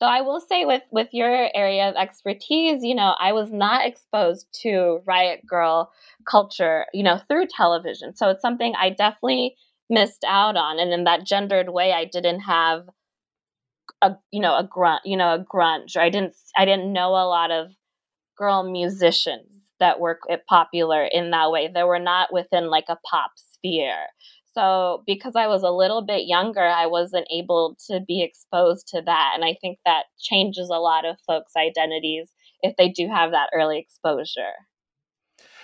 [0.00, 3.86] So I will say with with your area of expertise, you know, I was not
[3.86, 5.88] exposed to riot grrrl
[6.30, 8.14] culture, you know, through television.
[8.16, 9.56] So it's something I definitely
[9.90, 12.88] missed out on and in that gendered way I didn't have
[14.02, 15.96] a you know, a grunt, you know, a grunge.
[15.96, 17.72] Or I didn't I didn't know a lot of
[18.38, 19.48] girl musicians
[19.80, 21.68] that were eh, popular in that way.
[21.68, 24.06] They were not within like a pop sphere.
[24.56, 29.02] So, because I was a little bit younger, I wasn't able to be exposed to
[29.04, 29.32] that.
[29.34, 32.30] And I think that changes a lot of folks' identities
[32.62, 34.54] if they do have that early exposure.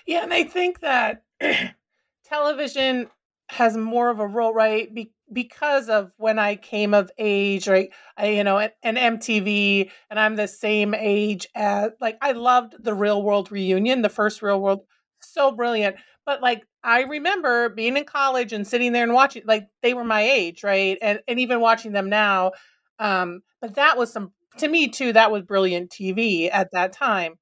[0.07, 1.23] Yeah, and I think that
[2.25, 3.09] television
[3.49, 4.93] has more of a role, right?
[4.93, 7.91] Be- because of when I came of age, right?
[8.19, 12.93] I, you know, and MTV, and I'm the same age as, like, I loved the
[12.93, 14.81] Real World reunion, the first Real World,
[15.25, 15.97] so brilliant.
[16.27, 20.05] But like I remember being in college and sitting there and watching like they were
[20.05, 20.99] my age, right?
[21.03, 22.53] And and even watching them now.
[22.99, 27.35] Um, but that was some to me too, that was brilliant TV at that time.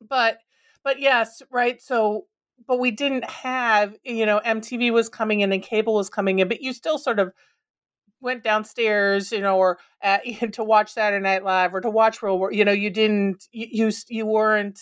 [0.00, 0.38] But
[0.84, 1.80] but yes, right.
[1.80, 2.26] So
[2.66, 6.48] but we didn't have, you know, MTV was coming in and cable was coming in,
[6.48, 7.32] but you still sort of
[8.20, 10.22] went downstairs, you know, or at,
[10.54, 12.54] to watch Saturday Night Live or to watch Real World.
[12.54, 14.80] You know, you didn't, you you, you weren't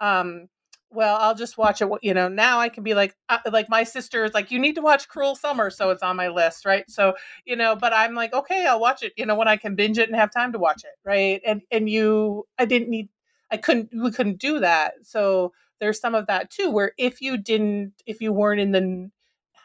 [0.00, 0.46] um
[0.90, 1.88] well, I'll just watch it.
[2.02, 4.76] You know, now I can be like, uh, like my sister is like, you need
[4.76, 6.88] to watch Cruel Summer, so it's on my list, right?
[6.90, 9.12] So, you know, but I'm like, okay, I'll watch it.
[9.16, 11.40] You know, when I can binge it and have time to watch it, right?
[11.44, 13.08] And and you, I didn't need,
[13.50, 14.94] I couldn't, we couldn't do that.
[15.02, 19.10] So there's some of that too, where if you didn't, if you weren't in the,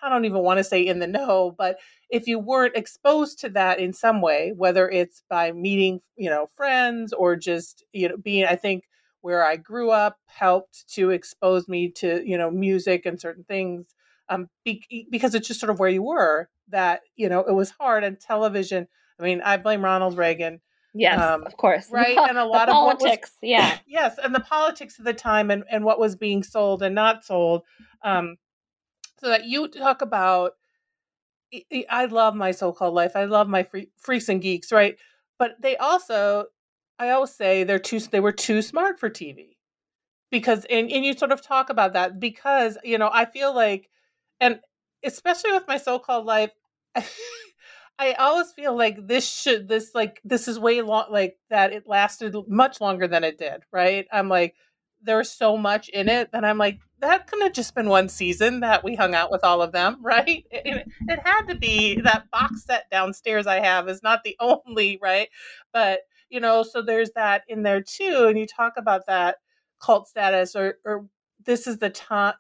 [0.04, 1.78] I don't even want to say in the know, but
[2.10, 6.48] if you weren't exposed to that in some way, whether it's by meeting, you know,
[6.58, 8.84] friends or just, you know, being, I think
[9.22, 13.96] where I grew up helped to expose me to you know music and certain things
[14.32, 17.72] um, be- because it's just sort of where you were that you know it was
[17.72, 18.88] hard and television.
[19.20, 20.62] I mean, I blame Ronald Reagan.
[20.94, 21.88] Yes, um, of course.
[21.92, 23.32] Right, and a lot of politics.
[23.42, 26.82] Was, yeah, yes, and the politics of the time and and what was being sold
[26.82, 27.64] and not sold.
[28.04, 28.38] Um,
[29.20, 30.54] so that you talk about.
[31.90, 33.18] I love my so-called life.
[33.18, 34.96] I love my free, freaks and geeks, right?
[35.38, 36.46] But they also
[37.02, 39.58] I always say they're too they were too smart for TV.
[40.30, 43.90] Because and, and you sort of talk about that because, you know, I feel like
[44.40, 44.60] and
[45.04, 46.52] especially with my so-called life
[48.00, 51.88] I always feel like this should this like this is way long like that it
[51.88, 54.08] lasted much longer than it did, right?
[54.12, 54.54] I'm like
[55.04, 58.60] there's so much in it that I'm like that couldn't have just been one season
[58.60, 60.46] that we hung out with all of them, right?
[60.52, 65.00] It, it had to be that box set downstairs I have is not the only,
[65.02, 65.30] right?
[65.74, 66.02] But
[66.32, 69.38] you know so there's that in there too and you talk about that
[69.80, 71.06] cult status or or
[71.46, 72.34] this is the time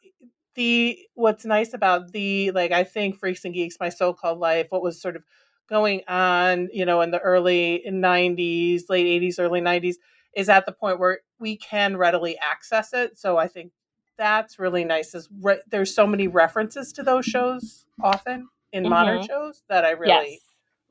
[0.56, 4.82] the what's nice about the like I think Freaks and Geeks, my so-called life, what
[4.82, 5.24] was sort of
[5.70, 9.96] going on, you know, in the early 90s, late 80s, early 90s,
[10.36, 13.18] is at the point where we can readily access it.
[13.18, 13.72] So I think
[14.18, 15.16] that's really nice.
[15.16, 18.90] Is re- there's so many references to those shows often in mm-hmm.
[18.90, 20.40] modern shows that I really yes.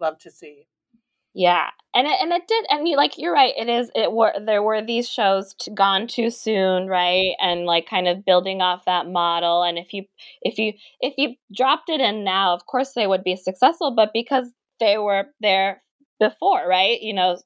[0.01, 0.67] love to see.
[1.35, 3.55] Yeah, and it and it did, and you like you're right.
[3.57, 7.35] It is it were there were these shows to, gone too soon, right?
[7.41, 9.63] And like kind of building off that model.
[9.63, 10.05] And if you
[10.43, 13.93] if you if you dropped it in now, of course they would be successful.
[13.95, 14.47] But because
[14.81, 15.83] they were there
[16.19, 17.01] before, right?
[17.01, 17.39] You know,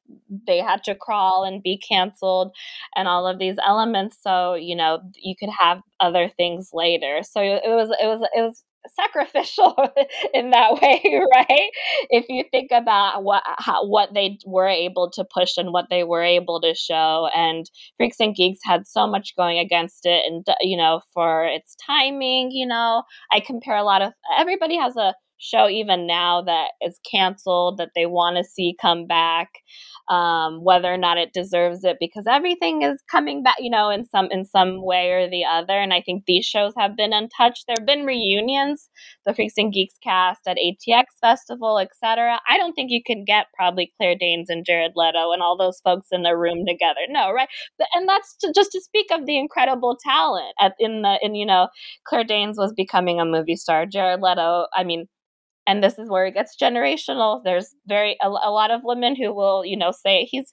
[0.47, 2.53] they had to crawl and be canceled
[2.97, 4.17] and all of these elements.
[4.23, 7.21] So, you know, you could have other things later.
[7.23, 8.65] So it was, it was, it was
[8.95, 9.75] sacrificial
[10.35, 11.03] in that way,
[11.35, 11.71] right?
[12.11, 16.05] If you think about what how, what they were able to push and what they
[16.05, 20.45] were able to show, and Freaks and Geeks had so much going against it, and
[20.49, 24.97] uh, you know, for its timing, you know, I compare a lot of everybody has
[24.97, 29.49] a show even now that is canceled that they want to see come back
[30.09, 34.05] um, whether or not it deserves it because everything is coming back you know in
[34.05, 35.79] some in some way or the other.
[35.79, 37.65] And i think these shows have been untouched.
[37.67, 38.89] There have been reunions
[39.27, 43.47] the freaks and geeks cast at atx festival etc i don't think you can get
[43.55, 47.01] probably claire danes and jared leto and all those folks in a room together.
[47.09, 47.49] No right?
[47.79, 51.35] But, and that's to, just to speak of the incredible talent at, in the in
[51.35, 51.69] you know
[52.05, 53.87] claire danes was becoming a movie star.
[53.87, 55.07] Jared leto i mean
[55.67, 57.43] and this is where it gets generational.
[57.45, 60.53] There's very a, a, lot of women who will you know say he's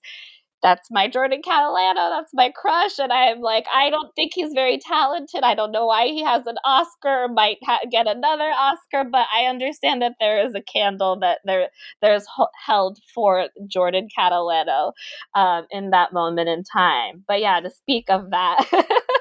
[0.64, 4.78] that's my jordan catalano that's my crush and i'm like i don't think he's very
[4.78, 5.42] talented.
[5.44, 9.46] I don't know why he has an oscar might ha- get another oscar but i
[9.46, 11.70] understand that there is a candle that there
[12.02, 14.94] there's h- held for jordan catalano
[15.36, 17.24] um, in that moment in time.
[17.28, 18.66] But yeah to speak of that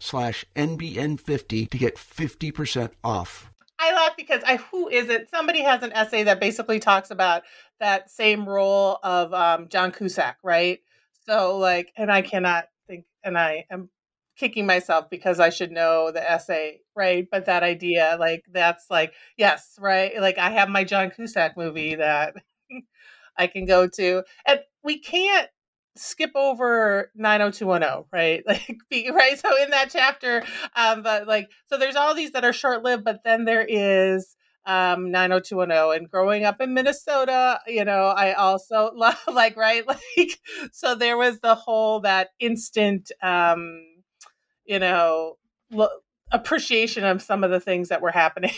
[0.00, 3.50] slash NBN50 to get 50% off.
[3.78, 5.30] I laugh because I who is it?
[5.30, 7.42] Somebody has an essay that basically talks about
[7.78, 10.80] that same role of um, John Cusack, right?
[11.26, 13.88] So like, and I cannot think, and I am
[14.36, 17.26] kicking myself because I should know the essay, right?
[17.30, 20.18] But that idea, like, that's like, yes, right?
[20.20, 22.34] Like, I have my John Cusack movie that
[23.38, 25.48] I can go to, and we can't
[25.96, 28.42] skip over 90210 right?
[28.46, 28.80] Like
[29.12, 29.38] right?
[29.38, 30.42] So in that chapter
[30.76, 34.36] um but like so there's all these that are short lived but then there is
[34.66, 39.84] um 90210 and growing up in minnesota you know i also love like right?
[40.16, 40.38] Like
[40.72, 43.80] so there was the whole that instant um
[44.64, 45.36] you know
[45.70, 45.88] lo-
[46.32, 48.52] appreciation of some of the things that were happening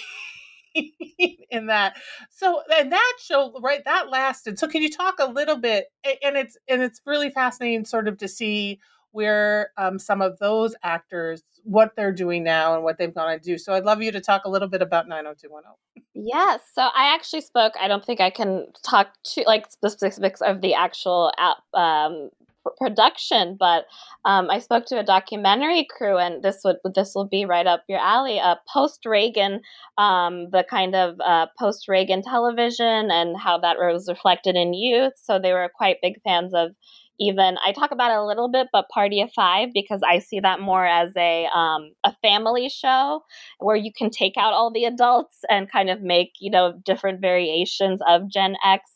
[1.51, 1.97] in that.
[2.31, 4.59] So and that show right that lasted.
[4.59, 8.19] So can you talk a little bit and it's and it's really fascinating sort of
[8.19, 8.81] to see
[9.13, 13.39] where um, some of those actors what they're doing now and what they've gone to
[13.39, 13.57] do.
[13.57, 16.05] So I'd love you to talk a little bit about 90210.
[16.15, 16.61] Yes.
[16.75, 20.75] So I actually spoke, I don't think I can talk to like specifics of the
[20.75, 22.31] actual app, um,
[22.77, 23.87] production, but
[24.25, 27.85] um, I spoke to a documentary crew, and this would this will be right up
[27.89, 28.41] your alley.
[28.41, 29.61] Uh, post Reagan,
[29.99, 35.15] um, the kind of uh, post Reagan television and how that was reflected in youth.
[35.17, 36.73] So they were quite big fans of.
[37.21, 40.41] Even I talk about it a little bit, but Party of Five because I see
[40.41, 43.23] that more as a um, a family show
[43.59, 47.21] where you can take out all the adults and kind of make you know different
[47.21, 48.91] variations of Gen X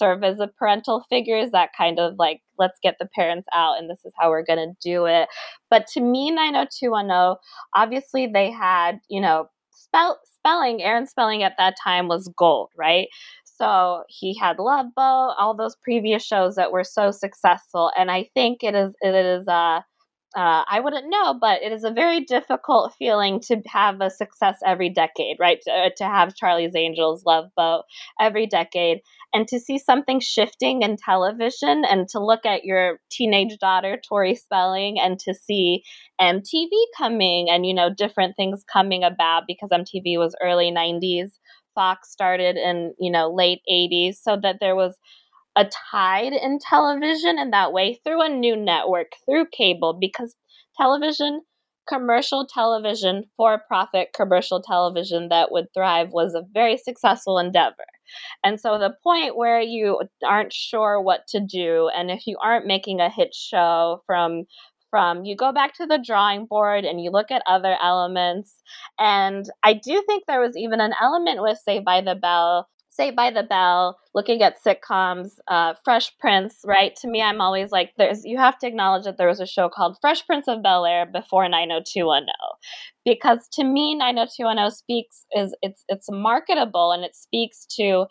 [0.00, 3.88] serve as a parental figures that kind of like let's get the parents out and
[3.90, 5.28] this is how we're going to do it.
[5.70, 7.36] But to me 90210
[7.74, 13.08] obviously they had you know spell spelling aaron spelling at that time was gold right?
[13.44, 18.28] So he had love boat all those previous shows that were so successful and i
[18.34, 19.80] think it is it is uh
[20.36, 24.58] uh, I wouldn't know, but it is a very difficult feeling to have a success
[24.64, 25.60] every decade, right?
[25.62, 27.82] To, uh, to have Charlie's Angels, Love Boat
[28.20, 29.00] every decade,
[29.34, 34.36] and to see something shifting in television, and to look at your teenage daughter Tori
[34.36, 35.82] Spelling, and to see
[36.20, 41.30] MTV coming, and you know different things coming about because MTV was early '90s,
[41.74, 44.96] Fox started in you know late '80s, so that there was
[45.56, 50.36] a tide in television in that way through a new network, through cable, because
[50.76, 51.42] television,
[51.88, 57.84] commercial television, for profit commercial television that would thrive was a very successful endeavor.
[58.44, 62.66] And so the point where you aren't sure what to do, and if you aren't
[62.66, 64.44] making a hit show from
[64.90, 68.60] from you go back to the drawing board and you look at other elements
[68.98, 72.68] and i do think there was even an element with saved by the bell
[73.00, 76.94] Saved by the Bell, looking at sitcoms, uh, Fresh Prince, right?
[76.96, 79.70] To me, I'm always like, there's you have to acknowledge that there was a show
[79.70, 82.26] called Fresh Prince of Bel Air before 90210,
[83.06, 88.04] because to me, 90210 speaks is it's it's marketable and it speaks to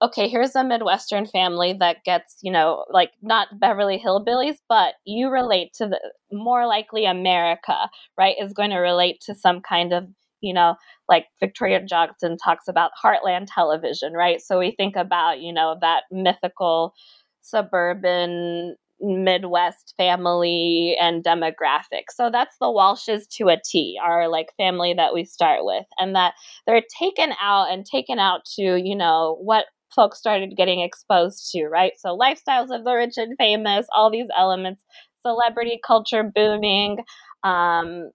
[0.00, 5.28] okay, here's a Midwestern family that gets, you know, like not Beverly Hillbillies, but you
[5.28, 5.98] relate to the
[6.30, 8.36] more likely America, right?
[8.40, 10.04] Is going to relate to some kind of
[10.40, 10.76] you know,
[11.08, 14.40] like Victoria Johnson talks about heartland television, right?
[14.40, 16.94] So we think about, you know, that mythical
[17.42, 22.04] suburban Midwest family and demographic.
[22.10, 25.84] So that's the Walshes to a T, our like family that we start with.
[25.98, 26.34] And that
[26.66, 31.66] they're taken out and taken out to, you know, what folks started getting exposed to,
[31.66, 31.92] right?
[31.98, 34.82] So lifestyles of the rich and famous, all these elements,
[35.20, 36.98] celebrity culture booming,
[37.44, 38.10] um,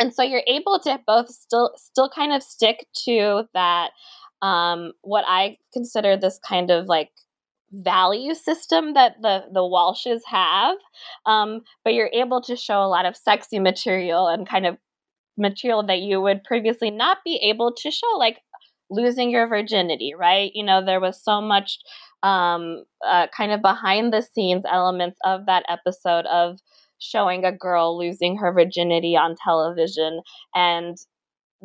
[0.00, 3.90] and so you're able to both still still kind of stick to that
[4.42, 7.10] um, what I consider this kind of like
[7.72, 10.76] value system that the the Walshes have,
[11.26, 14.76] um, but you're able to show a lot of sexy material and kind of
[15.36, 18.38] material that you would previously not be able to show, like
[18.90, 20.52] losing your virginity, right?
[20.54, 21.78] You know, there was so much
[22.22, 26.58] um, uh, kind of behind the scenes elements of that episode of
[26.98, 30.20] showing a girl losing her virginity on television.
[30.54, 30.96] And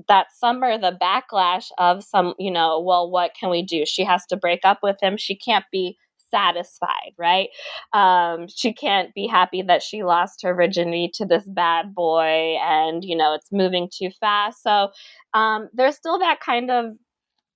[0.08, 3.86] that summer the backlash of some you know well what can we do?
[3.86, 5.18] She has to break up with him.
[5.18, 5.98] She can't be
[6.32, 7.50] satisfied right?
[7.94, 13.04] Um, she can't be happy that she lost her virginity to this bad boy and
[13.04, 14.64] you know it's moving too fast.
[14.64, 14.90] So
[15.34, 16.94] um, there's still that kind of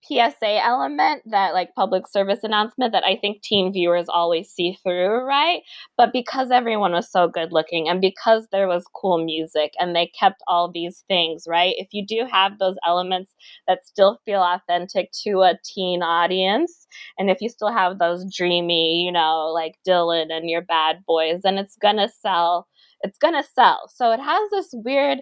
[0.08, 5.26] PSA element, that like public service announcement that I think teen viewers always see through,
[5.26, 5.62] right?
[5.98, 10.12] But because everyone was so good looking and because there was cool music and they
[10.20, 11.76] kept all these things, right?
[11.78, 13.32] If you do have those elements
[13.68, 16.88] that still feel authentic to a teen audience,
[17.18, 21.42] and if you still have those dreamy, you know, like Dylan and your bad boys,
[21.44, 22.68] then it's gonna sell.
[23.02, 23.90] It's gonna sell.
[23.94, 25.20] So it has this weird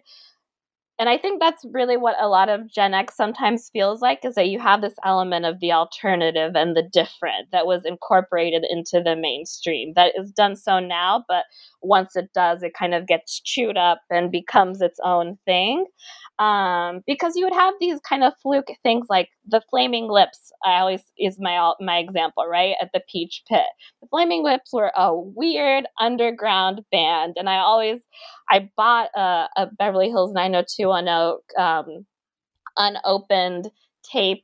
[1.02, 4.36] and I think that's really what a lot of Gen X sometimes feels like is
[4.36, 9.02] that you have this element of the alternative and the different that was incorporated into
[9.04, 11.46] the mainstream that is done so now, but
[11.82, 15.88] once it does, it kind of gets chewed up and becomes its own thing
[16.40, 20.52] um, because you would have these kind of fluke things like the Flaming Lips.
[20.66, 22.76] I always is my my example, right?
[22.82, 23.66] At the Peach Pit,
[24.02, 28.02] the Flaming Lips were a weird underground band, and I always
[28.50, 32.06] I bought a, a Beverly Hills 90210 um,
[32.78, 33.70] unopened
[34.04, 34.44] tape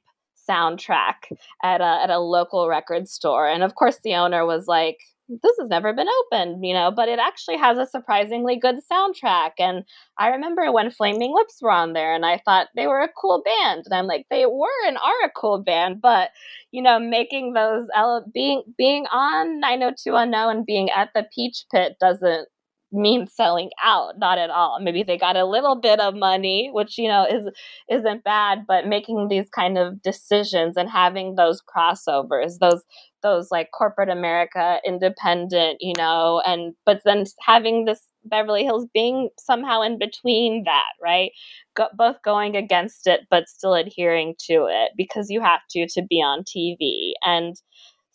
[0.50, 1.16] soundtrack
[1.64, 4.98] at a at a local record store, and of course the owner was like
[5.30, 9.52] this has never been opened, you know, but it actually has a surprisingly good soundtrack.
[9.60, 9.84] And
[10.18, 13.44] I remember when Flaming Lips were on there and I thought they were a cool
[13.44, 13.84] band.
[13.86, 16.32] And I'm like, they were and are a cool band, but
[16.72, 17.88] you know, making those
[18.34, 22.48] being being on 90210 and being at the Peach Pit doesn't
[22.94, 26.98] mean selling out not at all maybe they got a little bit of money which
[26.98, 27.46] you know is
[27.92, 32.84] isn't bad but making these kind of decisions and having those crossovers those
[33.24, 39.30] those like corporate america independent you know and but then having this beverly hills being
[39.40, 41.32] somehow in between that right?
[41.76, 46.02] Go, both going against it but still adhering to it because you have to to
[46.10, 47.56] be on tv and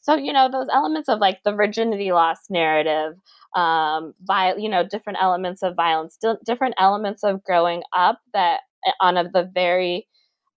[0.01, 3.15] so you know those elements of like the virginity loss narrative
[3.55, 8.61] um, vi- you know, different elements of violence, di- different elements of growing up that
[8.87, 10.09] eh, on of the very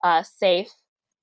[0.04, 0.70] uh, safe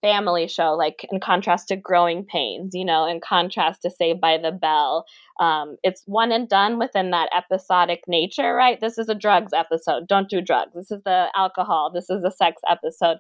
[0.03, 4.37] family show, like in contrast to Growing Pains, you know, in contrast to Saved by
[4.37, 5.07] the Bell.
[5.41, 8.79] Um, it's one and done within that episodic nature, right?
[8.81, 10.09] This is a drugs episode.
[10.09, 10.75] Don't do drugs.
[10.75, 11.91] This is the alcohol.
[11.95, 13.19] This is a sex episode.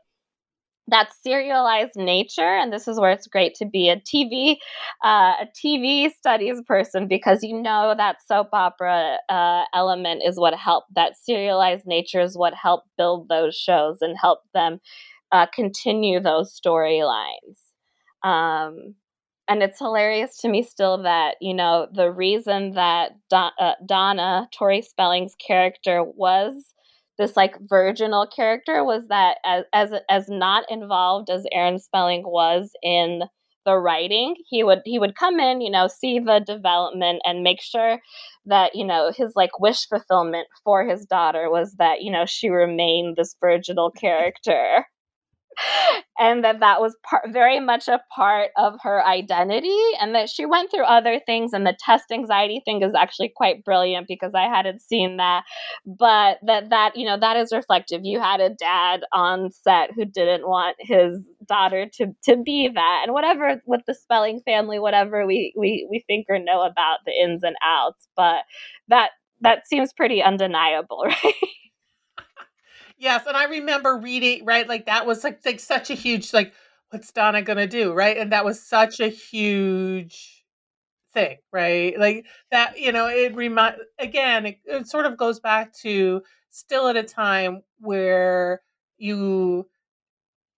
[0.88, 4.56] that serialized nature and this is where it's great to be a tv
[5.04, 10.54] uh, a tv studies person because you know that soap opera uh, element is what
[10.54, 14.80] helped that serialized nature is what helped build those shows and help them
[15.32, 17.58] uh, continue those storylines.
[18.22, 18.94] Um,
[19.48, 24.82] and it's hilarious to me still that you know the reason that uh, donna tori
[24.82, 26.72] spelling's character was
[27.18, 32.70] this like virginal character was that as as as not involved as Aaron Spelling was
[32.82, 33.22] in
[33.64, 37.60] the writing he would he would come in you know see the development and make
[37.60, 38.00] sure
[38.46, 42.48] that you know his like wish fulfillment for his daughter was that you know she
[42.48, 44.84] remained this virginal character
[46.22, 50.46] and that that was part, very much a part of her identity and that she
[50.46, 54.44] went through other things and the test anxiety thing is actually quite brilliant because i
[54.44, 55.44] hadn't seen that.
[55.86, 58.02] But that that you know that is reflective.
[58.04, 61.18] You had a dad on set who didn't want his
[61.48, 66.04] daughter to to be that and whatever with the spelling family whatever we we we
[66.06, 68.44] think or know about the ins and outs but
[68.88, 69.10] that
[69.42, 71.34] that seems pretty undeniable right
[73.02, 76.52] Yes, and I remember reading right like that was like like such a huge like
[76.90, 80.44] what's Donna gonna do right, and that was such a huge
[81.14, 81.98] thing, right?
[81.98, 86.88] Like that, you know, it remind again, it, it sort of goes back to still
[86.88, 88.62] at a time where
[88.98, 89.68] you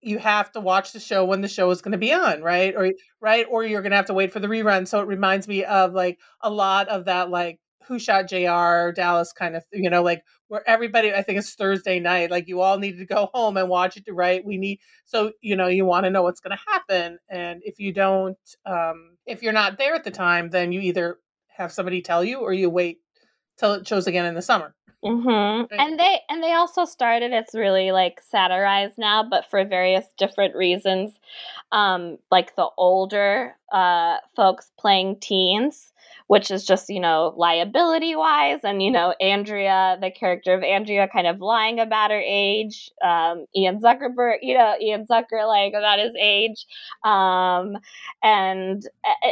[0.03, 2.75] you have to watch the show when the show is going to be on, right?
[2.77, 4.87] Or right, or you're going to have to wait for the rerun.
[4.87, 9.32] So it reminds me of like a lot of that like who shot JR Dallas
[9.32, 12.78] kind of you know like where everybody I think it's Thursday night like you all
[12.78, 16.05] need to go home and watch it right we need so you know you want
[16.05, 19.95] to know what's going to happen and if you don't um if you're not there
[19.95, 21.18] at the time then you either
[21.49, 22.99] have somebody tell you or you wait
[23.57, 24.74] till it shows again in the summer
[25.05, 25.28] Mm-hmm.
[25.70, 25.80] Right.
[25.80, 27.32] And they and they also started.
[27.32, 31.12] It's really like satirized now, but for various different reasons.
[31.72, 35.93] Um, like the older uh, folks playing teens,
[36.27, 38.61] which is just, you know, liability wise.
[38.64, 42.91] And, you know, Andrea, the character of Andrea, kind of lying about her age.
[43.05, 46.66] Um, Ian Zuckerberg, you know, Ian Zucker, like about his age.
[47.05, 47.77] Um,
[48.22, 48.83] and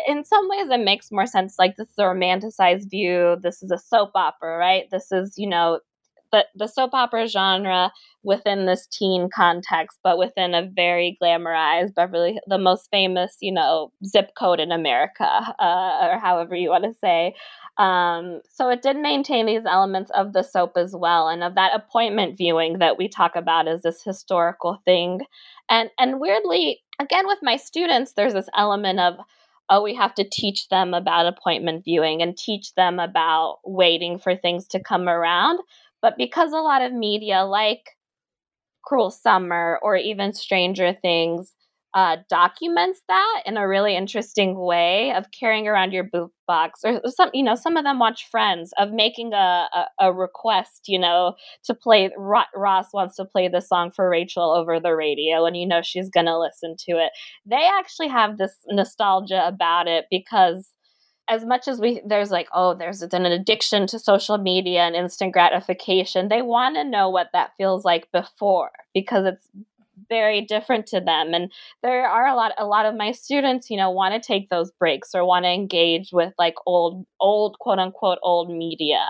[0.06, 1.56] in some ways, it makes more sense.
[1.58, 3.36] Like, this is a romanticized view.
[3.42, 4.84] This is a soap opera, right?
[4.90, 5.80] This is, you know,
[6.32, 12.38] the, the soap opera genre within this teen context, but within a very glamorized Beverly,
[12.46, 16.94] the most famous, you know, zip code in America, uh, or however you want to
[16.94, 17.34] say.
[17.78, 21.74] Um, so it did maintain these elements of the soap as well, and of that
[21.74, 25.20] appointment viewing that we talk about as this historical thing.
[25.68, 29.16] And and weirdly, again with my students, there's this element of
[29.70, 34.36] oh, we have to teach them about appointment viewing and teach them about waiting for
[34.36, 35.60] things to come around.
[36.02, 37.82] But because a lot of media, like
[38.84, 41.54] Cruel Summer or even Stranger Things,
[41.94, 47.02] uh, documents that in a really interesting way of carrying around your boot box or
[47.10, 50.98] some you know some of them watch friends of making a, a, a request you
[50.98, 55.54] know to play ross wants to play the song for rachel over the radio and
[55.54, 57.12] you know she's gonna listen to it.
[57.44, 60.70] They actually have this nostalgia about it because
[61.28, 65.32] as much as we there's like oh there's an addiction to social media and instant
[65.32, 69.48] gratification they want to know what that feels like before because it's
[70.08, 71.34] very different to them.
[71.34, 71.50] And
[71.82, 74.70] there are a lot a lot of my students you know want to take those
[74.72, 79.02] breaks or want to engage with like old old quote unquote old media.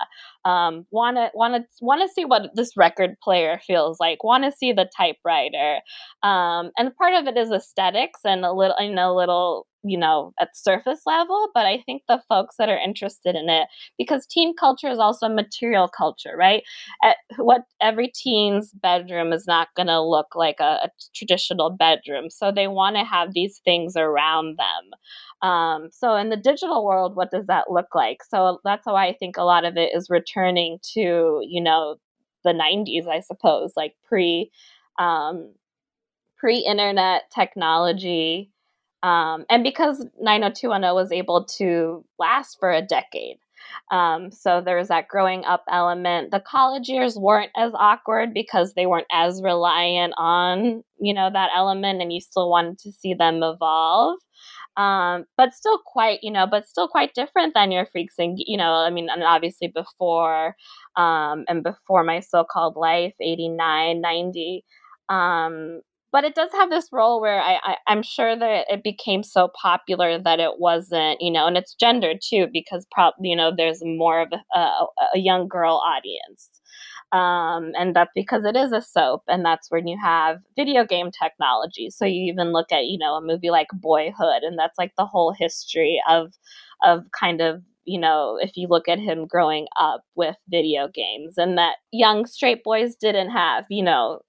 [0.45, 4.45] Um want to want to want to see what this record player feels like want
[4.45, 5.81] to see the typewriter.
[6.23, 9.99] Um and part of it is aesthetics and a little you know a little you
[9.99, 13.69] know, at surface level, but I think the folks that are interested in it,
[13.99, 16.63] because teen culture is also a material culture, right?
[17.03, 22.31] At what every teen's bedroom is not going to look like a, a, traditional bedroom.
[22.31, 25.49] So they want to have these things around them.
[25.49, 28.19] Um, so in the digital world, what does that look like?
[28.29, 31.97] So that's why I think a lot of it is returning to, you know,
[32.45, 34.51] the 90s, I suppose, like pre.
[34.99, 35.55] Um,
[36.43, 38.52] pre-internet technology
[39.03, 43.39] um, and because 90210 was able to last for a decade.
[43.91, 46.31] Um, so there was that growing up element.
[46.31, 51.51] The college years weren't as awkward because they weren't as reliant on, you know, that
[51.55, 54.19] element and you still wanted to see them evolve.
[54.77, 58.57] Um, but still quite, you know, but still quite different than your freaks and, you
[58.57, 60.57] know, I mean, and obviously before,
[60.97, 64.65] um, and before my so-called life, 89, 90,
[65.11, 65.83] um,
[66.13, 69.49] but it does have this role where I, I am sure that it became so
[69.61, 73.83] popular that it wasn't you know and it's gendered too because probably you know there's
[73.85, 76.51] more of a, a, a young girl audience
[77.13, 81.11] Um, and that's because it is a soap, and that's when you have video game
[81.11, 81.91] technology.
[81.91, 85.07] So you even look at, you know, a movie like Boyhood, and that's like the
[85.07, 86.33] whole history of
[86.85, 91.37] of kind of you know, if you look at him growing up with video games,
[91.37, 94.21] and that young straight boys didn't have, you know,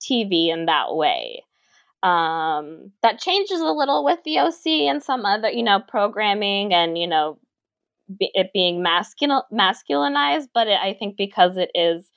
[0.00, 1.44] TV in that way.
[2.02, 6.96] Um, that changes a little with the OC and some other, you know, programming and,
[6.96, 7.38] you know,
[8.20, 12.10] it being masculine masculinized, but it, I think because it is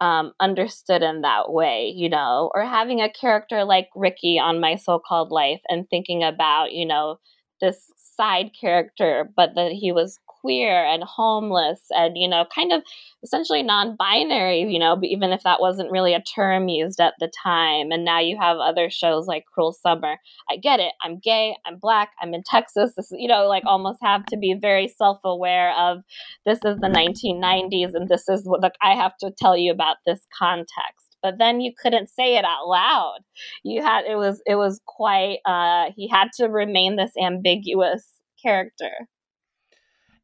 [0.00, 4.76] um, understood in that way, you know, or having a character like Ricky on My
[4.76, 7.18] So Called Life and thinking about, you know,
[7.60, 12.82] this side character, but that he was queer and homeless and, you know, kind of
[13.24, 17.28] essentially non binary, you know, even if that wasn't really a term used at the
[17.42, 17.90] time.
[17.90, 20.18] And now you have other shows like Cruel Summer.
[20.48, 20.92] I get it.
[21.02, 21.56] I'm gay.
[21.66, 22.10] I'm black.
[22.22, 22.92] I'm in Texas.
[22.96, 25.98] This, you know, like almost have to be very self aware of
[26.44, 29.96] this is the 1990s and this is what like, I have to tell you about
[30.06, 33.18] this context but then you couldn't say it out loud
[33.64, 38.04] you had it was it was quite uh he had to remain this ambiguous
[38.40, 39.08] character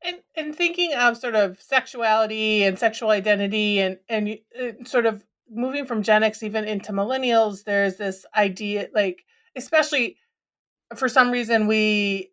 [0.05, 4.39] and and thinking of sort of sexuality and sexual identity and and
[4.85, 9.25] sort of moving from Gen X even into millennials, there's this idea like
[9.57, 10.17] especially
[10.97, 12.33] for some reason we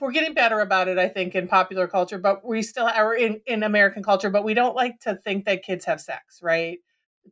[0.00, 3.40] we're getting better about it, I think, in popular culture, but we still are in,
[3.46, 6.78] in American culture, but we don't like to think that kids have sex, right?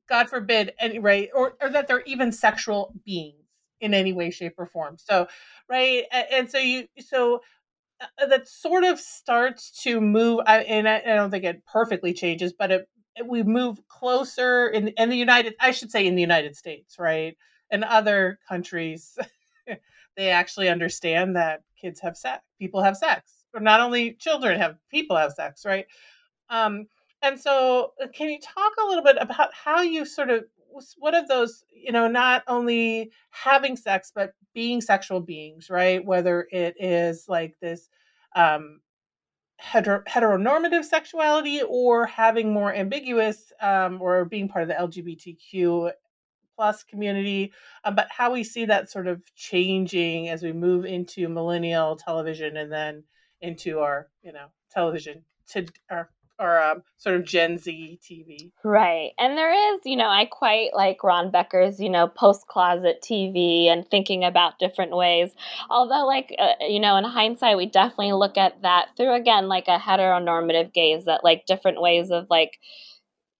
[0.08, 3.36] God forbid, any right, or, or that they're even sexual beings
[3.80, 4.96] in any way, shape, or form.
[4.98, 5.26] So,
[5.68, 7.40] right, and, so you, so
[8.28, 12.88] that sort of starts to move and I, don't think it perfectly changes but it,
[13.16, 16.96] it, we move closer in, in the united i should say in the united states
[16.98, 17.36] right?
[17.72, 19.16] And other countries
[20.16, 23.32] they actually understand that kids have sex people have sex.
[23.52, 25.86] Or not only children have people have sex right?
[26.48, 26.86] Um
[27.22, 30.44] and so uh, can you talk a little bit about how you sort of
[30.98, 36.04] what of those you know not only having sex but being sexual beings right?
[36.04, 37.88] Whether it is like this
[38.36, 38.80] um
[39.60, 45.92] hetero- heteronormative sexuality or having more ambiguous um, or being part of the lgbtq
[46.56, 47.52] plus community
[47.84, 52.56] um, but how we see that sort of changing as we move into millennial television
[52.56, 53.04] and then
[53.42, 56.10] into our you know television to our
[56.40, 58.50] or um, sort of Gen Z TV.
[58.64, 59.10] Right.
[59.18, 63.66] And there is, you know, I quite like Ron Becker's, you know, post closet TV
[63.66, 65.32] and thinking about different ways.
[65.68, 69.68] Although, like, uh, you know, in hindsight, we definitely look at that through, again, like
[69.68, 72.58] a heteronormative gaze that, like, different ways of, like,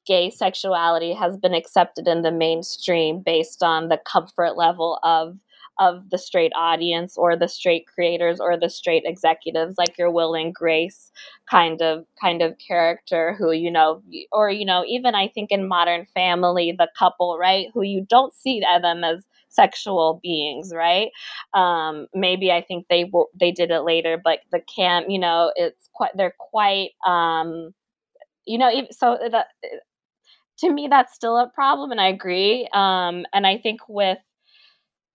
[0.07, 5.39] gay sexuality has been accepted in the mainstream based on the comfort level of
[5.81, 10.35] of the straight audience or the straight creators or the straight executives like your will
[10.35, 11.11] and grace
[11.51, 14.03] kind of kind of character who you know
[14.33, 18.35] or you know even i think in modern family the couple right who you don't
[18.35, 21.11] see them as sexual beings right?
[21.55, 25.53] Um maybe i think they were they did it later but the camp you know
[25.57, 27.75] it's quite they're quite um
[28.47, 29.45] you know so the
[30.59, 34.19] to me that's still a problem and i agree um and i think with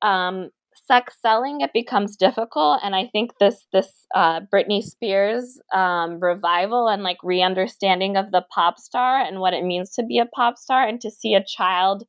[0.05, 0.49] um,
[0.87, 6.87] sex selling it becomes difficult and i think this this uh, britney spears um, revival
[6.87, 10.57] and like re-understanding of the pop star and what it means to be a pop
[10.57, 12.03] star and to see a child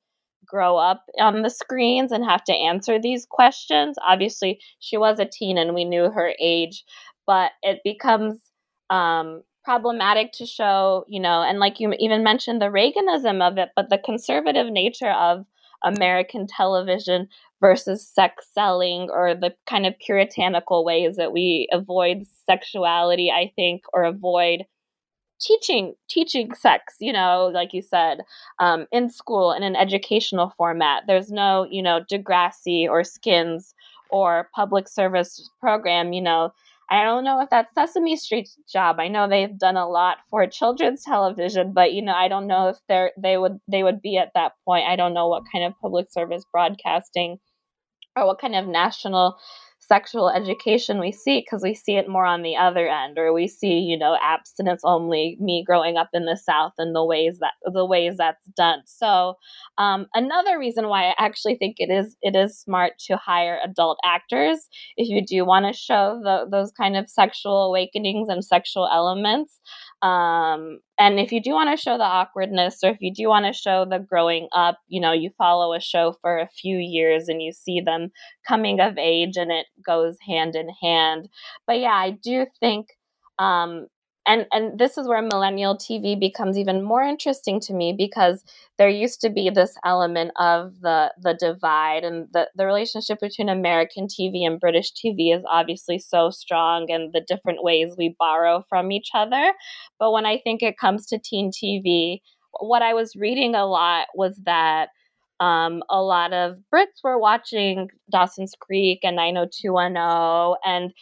[0.47, 3.97] grow up on the screens and have to answer these questions.
[4.07, 6.84] Obviously she was a teen and we knew her age
[7.26, 8.38] but it becomes
[8.90, 13.70] um, problematic to show you know and like you even mentioned the reaganism of it
[13.74, 15.44] but the conservative nature of
[15.84, 17.28] American television
[17.61, 23.83] versus sex selling or the kind of puritanical ways that we avoid sexuality, I think,
[23.93, 24.65] or avoid
[25.39, 28.23] teaching teaching sex you know like you said
[28.59, 31.03] um, in school in an educational format.
[31.07, 33.75] There's no you know degrassi or skins
[34.11, 36.53] or public service program you know
[36.91, 39.01] I don't know if that's Sesame Street's job.
[39.01, 42.68] I know they've done a lot for children's television, but you know, I don't know
[42.68, 44.87] if they're they would they would be at that point.
[44.89, 47.39] I don't know what kind of public service broadcasting
[48.16, 49.37] or what kind of national
[49.89, 53.47] sexual education we see because we see it more on the other end or we
[53.47, 57.53] see you know abstinence only me growing up in the south and the ways that
[57.72, 58.80] the ways that's done.
[58.84, 59.34] So
[59.78, 63.99] um, another reason why i actually think it is it is smart to hire adult
[64.05, 68.89] actors if you do want to show the, those kind of sexual awakenings and sexual
[68.93, 69.61] elements
[70.03, 73.47] um, and if you do want to show the awkwardness or if you do want
[73.47, 77.28] to show the growing up, you know, you follow a show for a few years
[77.28, 78.11] and you see them
[78.47, 81.28] coming of age and it goes hand in hand.
[81.66, 82.88] But yeah, I do think
[83.38, 83.86] um,
[84.27, 88.45] and and this is where millennial TV becomes even more interesting to me because
[88.77, 93.49] there used to be this element of the the divide and the the relationship between
[93.49, 98.64] American TV and British TV is obviously so strong and the different ways we borrow
[98.68, 99.53] from each other.
[99.99, 102.20] But when I think it comes to teen TV,
[102.61, 104.89] what I was reading a lot was that
[105.39, 110.93] um, a lot of Brits were watching Dawson's Creek and 90210, and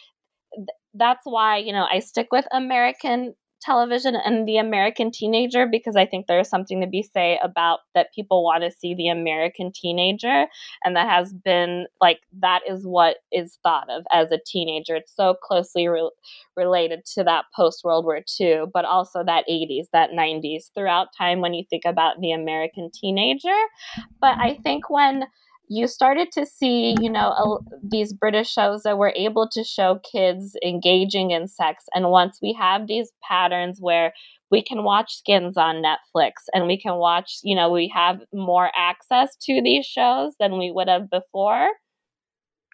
[0.95, 3.35] that's why you know I stick with American
[3.65, 8.13] television and the American teenager because I think there's something to be say about that
[8.13, 10.45] people want to see the American teenager.
[10.83, 14.95] And that has been like that is what is thought of as a teenager.
[14.95, 16.11] It's so closely re-
[16.55, 21.41] related to that post World War II but also that 80s that 90s throughout time
[21.41, 23.55] when you think about the American teenager.
[24.21, 25.25] But I think when
[25.67, 29.99] you started to see, you know, a, these British shows that were able to show
[30.11, 31.85] kids engaging in sex.
[31.93, 34.13] And once we have these patterns where
[34.51, 38.69] we can watch skins on Netflix and we can watch, you know, we have more
[38.77, 41.69] access to these shows than we would have before.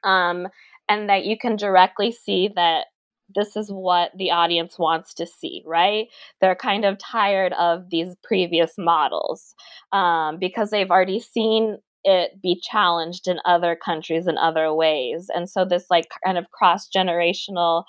[0.03, 0.47] Um,
[0.89, 2.87] and that you can directly see that
[3.33, 6.07] this is what the audience wants to see, right?
[6.41, 9.55] They're kind of tired of these previous models
[9.91, 15.29] um, because they've already seen it be challenged in other countries in other ways.
[15.33, 17.83] And so this like kind of cross generational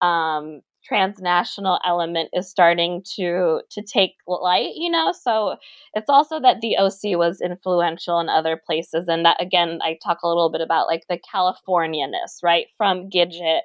[0.00, 5.56] um, transnational element is starting to to take light you know so
[5.92, 10.18] it's also that the oc was influential in other places and that again i talk
[10.22, 13.60] a little bit about like the californianess right from gidget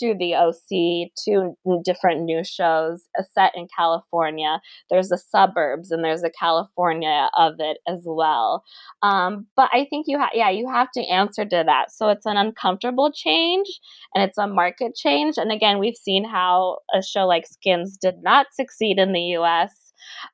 [0.00, 4.60] to the OC, to different new shows a set in California.
[4.90, 8.64] There's the suburbs and there's the California of it as well.
[9.02, 11.90] Um, but I think you have, yeah, you have to answer to that.
[11.90, 13.66] So it's an uncomfortable change
[14.14, 15.36] and it's a market change.
[15.38, 19.81] And again, we've seen how a show like Skins did not succeed in the US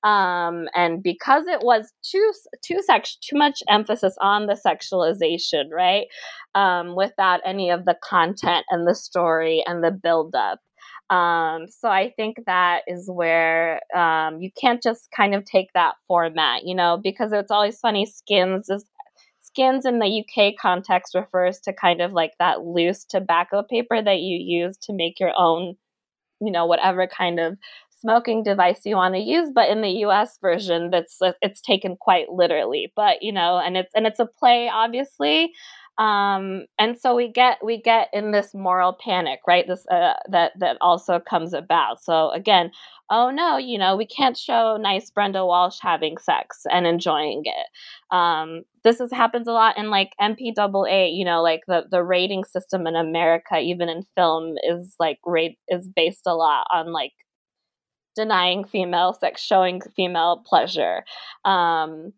[0.03, 2.33] um, and because it was too
[2.65, 6.07] too sex too much emphasis on the sexualization, right?
[6.55, 10.61] Um, without any of the content and the story and the buildup.
[11.11, 15.95] Um, so I think that is where um, you can't just kind of take that
[16.07, 18.05] format, you know, because it's always funny.
[18.05, 18.85] Skins is
[19.41, 24.21] skins in the UK context refers to kind of like that loose tobacco paper that
[24.21, 25.75] you use to make your own,
[26.41, 27.57] you know, whatever kind of
[28.01, 32.31] smoking device you want to use but in the US version that's it's taken quite
[32.31, 35.53] literally but you know and it's and it's a play obviously.
[35.99, 39.67] Um, and so we get we get in this moral panic right?
[39.67, 42.01] This uh, that that also comes about.
[42.01, 42.71] So again
[43.11, 48.15] oh no you know we can't show nice brenda walsh having sex and enjoying it.
[48.15, 52.45] Um, this is, happens a lot in like mpaa you know like the the rating
[52.45, 57.13] system in america even in film is like rate is based a lot on like
[58.15, 61.05] denying female sex, showing female pleasure.
[61.45, 62.13] Um,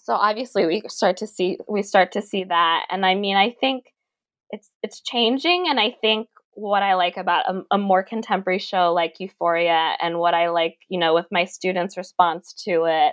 [0.00, 3.54] so obviously we start to see we start to see that, and I mean I
[3.58, 3.92] think
[4.50, 8.92] it's it's changing, and I think what I like about a, a, more contemporary show
[8.92, 13.12] like Euphoria and what I like, you know, with my students' response to it.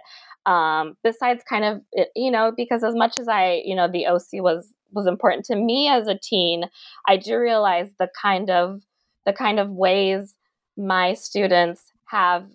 [0.50, 1.82] Um, besides, kind of,
[2.16, 5.56] you know, because as much as I, you know, the OC was was important to
[5.56, 6.66] me as a teen,
[7.08, 8.82] I do realize the kind of
[9.26, 10.36] the kind of ways
[10.78, 12.48] my students have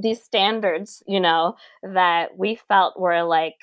[0.00, 3.56] these standards, you know, that we felt were like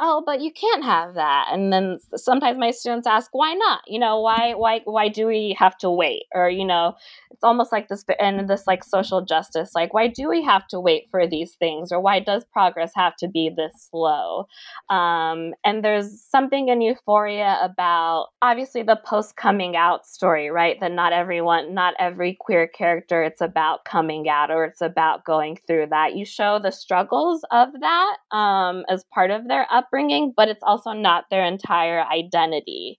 [0.00, 1.48] oh but you can't have that.
[1.52, 3.82] And then sometimes my students ask why not?
[3.86, 6.24] You know why why why do we have to wait?
[6.34, 6.94] Or you know
[7.30, 10.80] it's almost like this and this like social justice like why do we have to
[10.80, 11.92] wait for these things?
[11.92, 14.48] Or why does progress have to be this slow?
[14.88, 20.80] Um, and there's something in euphoria about obviously the post coming out story right?
[20.80, 25.58] That not everyone not every queer character it's about coming out or it's about going
[25.66, 26.16] through that.
[26.16, 30.62] You show the struggles of that um, as part of their up upbringing, but it's
[30.62, 32.98] also not their entire identity.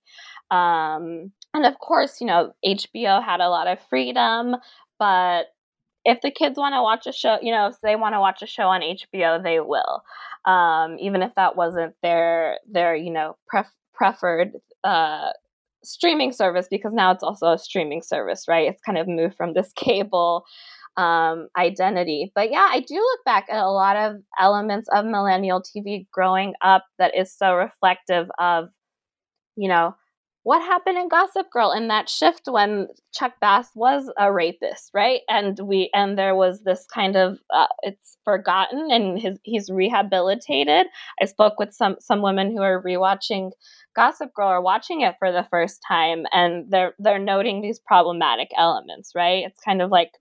[0.49, 4.55] Um, and of course, you know, HBO had a lot of freedom,
[4.99, 5.47] but
[6.03, 8.41] if the kids want to watch a show, you know, if they want to watch
[8.41, 10.03] a show on HBO, they will,
[10.45, 15.29] um, even if that wasn't their their you know pref- preferred uh,
[15.83, 18.67] streaming service, because now it's also a streaming service, right?
[18.67, 20.43] It's kind of moved from this cable
[20.97, 22.31] um, identity.
[22.35, 26.53] But yeah, I do look back at a lot of elements of millennial TV growing
[26.61, 28.69] up that is so reflective of,
[29.55, 29.95] you know,
[30.43, 35.21] what happened in Gossip Girl in that shift when Chuck Bass was a rapist, right?
[35.29, 40.87] And we and there was this kind of uh, it's forgotten and his he's rehabilitated.
[41.21, 43.51] I spoke with some some women who are rewatching
[43.95, 48.49] Gossip Girl or watching it for the first time, and they're they're noting these problematic
[48.57, 49.43] elements, right?
[49.45, 50.11] It's kind of like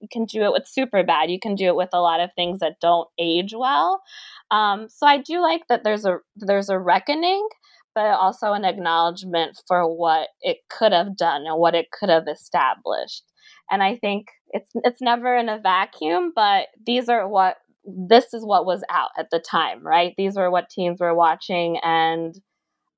[0.00, 2.30] you can do it with super bad you can do it with a lot of
[2.34, 4.02] things that don't age well.
[4.50, 7.46] Um, so i do like that there's a there's a reckoning
[7.94, 12.28] but also an acknowledgement for what it could have done and what it could have
[12.28, 13.24] established.
[13.70, 18.44] And i think it's it's never in a vacuum but these are what this is
[18.44, 20.14] what was out at the time right?
[20.16, 22.34] These were what teens were watching and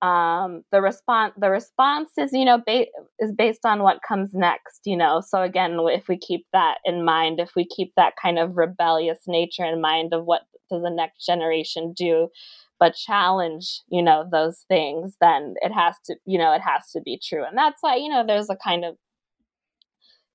[0.03, 2.87] um, the response the response is you know ba-
[3.19, 5.21] is based on what comes next you know?
[5.21, 9.21] So again if we keep that in mind if we keep that kind of rebellious
[9.27, 12.29] nature in mind of what does the next generation do
[12.79, 17.01] but challenge you know those things then it has to you know it has to
[17.01, 17.45] be true.
[17.45, 18.97] And that's why you know there's a kind of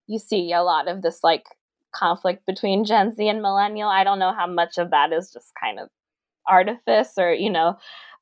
[0.07, 1.43] you see a lot of this like
[1.93, 3.89] conflict between gen z and millennial.
[3.89, 5.89] I don't know how much of that is just kind of
[6.47, 7.77] artifice or you know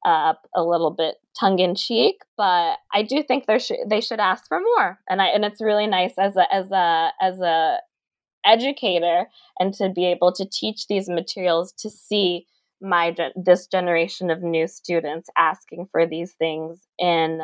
[0.06, 4.20] uh, a little bit tongue in cheek, but I do think there should they should
[4.20, 5.00] ask for more.
[5.10, 7.80] And I and it's really nice as a as a as a
[8.46, 9.28] educator
[9.60, 12.46] and to be able to teach these materials to see
[12.82, 17.42] my this generation of new students asking for these things in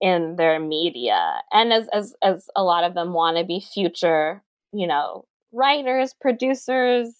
[0.00, 4.42] in their media and as as as a lot of them want to be future
[4.72, 7.14] you know writers producers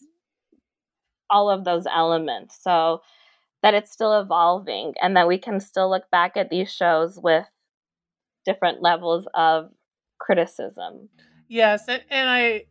[1.31, 3.01] all of those elements so
[3.63, 7.47] that it's still evolving and that we can still look back at these shows with
[8.45, 9.71] different levels of
[10.19, 11.09] criticism.
[11.49, 12.65] Yes, and, and I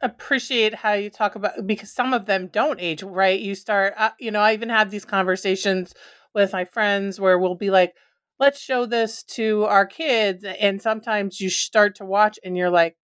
[0.00, 3.40] appreciate how you talk about because some of them don't age right.
[3.40, 5.94] You start, uh, you know, I even have these conversations
[6.34, 7.94] with my friends where we'll be like,
[8.38, 12.96] "Let's show this to our kids," and sometimes you start to watch and you're like,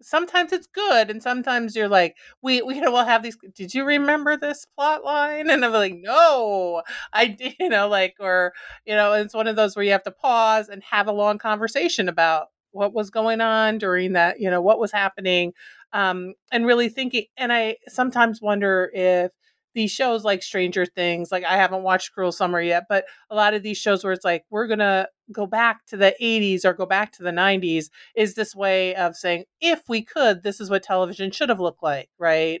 [0.00, 3.74] sometimes it's good and sometimes you're like we we you know we'll have these did
[3.74, 5.48] you remember this plot line?
[5.50, 6.82] And i'm like no
[7.12, 8.52] i you know like or
[8.84, 11.38] you know it's one of those where you have to pause and have a long
[11.38, 15.52] conversation about what was going on during that you know what was happening
[15.92, 19.30] um and really thinking and i sometimes wonder if
[19.76, 23.52] these shows like Stranger Things, like I haven't watched Cruel Summer yet, but a lot
[23.52, 26.86] of these shows where it's like we're gonna go back to the 80s or go
[26.86, 30.82] back to the 90s is this way of saying if we could, this is what
[30.82, 32.60] television should have looked like, right?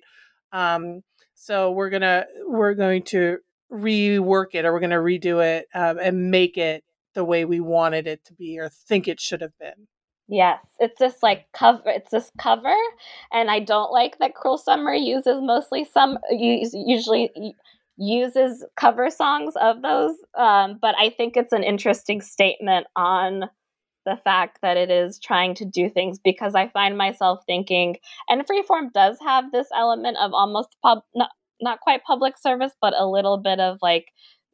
[0.52, 1.02] Um,
[1.34, 3.38] so we're gonna we're going to
[3.72, 6.82] rework it or we're gonna redo it um, and make it
[7.14, 9.86] the way we wanted it to be or think it should have been.
[10.28, 11.82] Yes, it's this like cover.
[11.86, 12.74] It's this cover,
[13.32, 17.30] and I don't like that Cruel Summer uses mostly some use usually
[17.96, 20.16] uses cover songs of those.
[20.36, 23.44] Um, but I think it's an interesting statement on
[24.04, 27.96] the fact that it is trying to do things because I find myself thinking,
[28.28, 31.30] and Freeform does have this element of almost pub, not,
[31.60, 34.06] not quite public service, but a little bit of like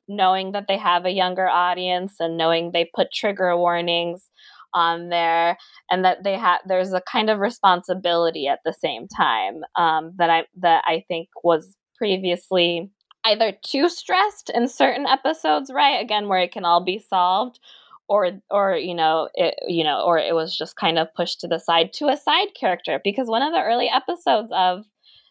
[0.09, 4.29] knowing that they have a younger audience and knowing they put trigger warnings
[4.75, 5.57] on there
[5.91, 10.31] and that they have there's a kind of responsibility at the same time um, that
[10.31, 12.91] i that i think was previously
[13.25, 17.61] either too stressed in certain episodes right again where it can all be solved
[18.09, 21.49] or or you know it you know or it was just kind of pushed to
[21.49, 24.85] the side to a side character because one of the early episodes of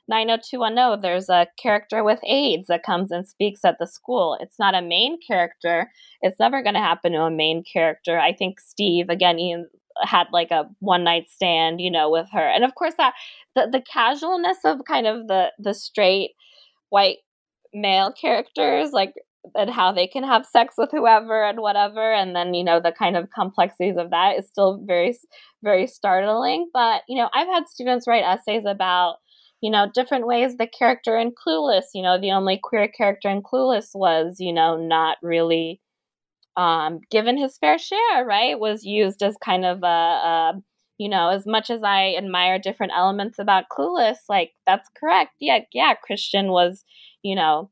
[0.07, 4.37] 90210, there's a character with AIDS that comes and speaks at the school.
[4.41, 5.89] It's not a main character.
[6.21, 8.19] It's never going to happen to a main character.
[8.19, 9.55] I think Steve, again, he
[10.03, 12.45] had like a one night stand, you know, with her.
[12.45, 13.13] And of course that
[13.55, 16.31] the, the casualness of kind of the the straight
[16.89, 17.19] white
[17.73, 19.13] male characters, like
[19.55, 22.91] and how they can have sex with whoever and whatever and then you know the
[22.91, 25.17] kind of complexities of that is still very
[25.63, 29.15] very startling but you know i've had students write essays about
[29.61, 33.43] you know, different ways the character in Clueless, you know, the only queer character in
[33.43, 35.79] Clueless was, you know, not really
[36.57, 38.59] um, given his fair share, right?
[38.59, 40.53] Was used as kind of a, a,
[40.97, 45.31] you know, as much as I admire different elements about Clueless, like that's correct.
[45.39, 46.83] Yeah, yeah, Christian was,
[47.23, 47.69] you know,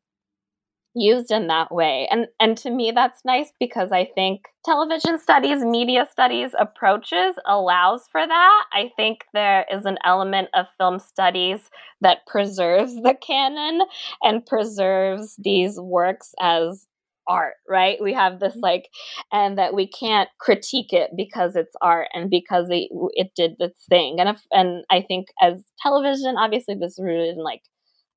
[0.95, 2.07] used in that way.
[2.11, 8.03] And and to me that's nice because i think television studies media studies approaches allows
[8.11, 8.65] for that.
[8.73, 11.69] I think there is an element of film studies
[12.01, 13.81] that preserves the canon
[14.23, 16.85] and preserves these works as
[17.27, 18.01] art right?
[18.01, 18.61] We have this mm-hmm.
[18.61, 18.89] like
[19.31, 23.73] and that we can't critique it because it's art and because it, it did this
[23.87, 24.19] thing.
[24.19, 27.61] And if, and i think as television obviously this is rooted in like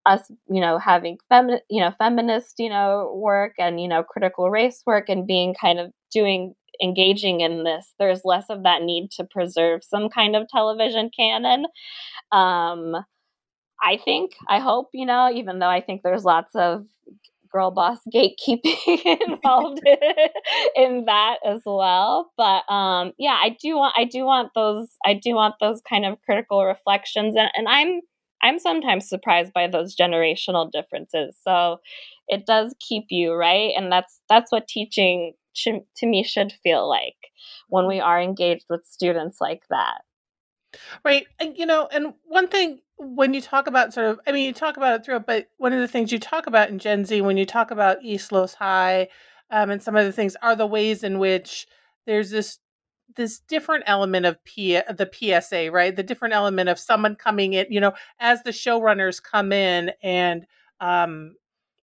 [0.06, 4.50] us you know having feminine you know feminist you know work and you know critical
[4.50, 9.10] race work and being kind of doing engaging in this there's less of that need
[9.10, 11.66] to preserve some kind of television canon
[12.32, 12.96] um
[13.82, 16.84] i think i hope you know even though i think there's lots of
[17.52, 19.80] girl boss gatekeeping involved
[20.76, 22.32] in that as well.
[22.36, 26.06] But um, yeah, I do want I do want those I do want those kind
[26.06, 28.00] of critical reflections, and, and I'm
[28.42, 31.36] I'm sometimes surprised by those generational differences.
[31.42, 31.80] So
[32.28, 36.88] it does keep you right, and that's that's what teaching to, to me should feel
[36.88, 37.16] like
[37.68, 40.02] when we are engaged with students like that.
[41.04, 41.26] Right.
[41.38, 44.52] And, you know, and one thing when you talk about sort of, I mean, you
[44.52, 47.20] talk about it throughout, but one of the things you talk about in Gen Z,
[47.20, 49.08] when you talk about East Los High
[49.50, 51.66] um, and some of the things, are the ways in which
[52.06, 52.58] there's this
[53.16, 55.94] this different element of P- the PSA, right?
[55.94, 60.46] The different element of someone coming in, you know, as the showrunners come in and
[60.80, 61.34] um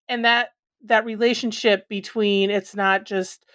[0.09, 0.49] and that
[0.85, 3.45] that relationship between it's not just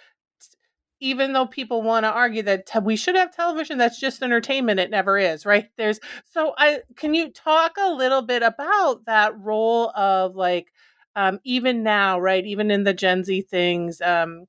[1.01, 4.79] even though people want to argue that te- we should have television that's just entertainment
[4.79, 9.37] it never is right there's so i can you talk a little bit about that
[9.39, 10.71] role of like
[11.17, 14.45] um, even now right even in the gen z things um,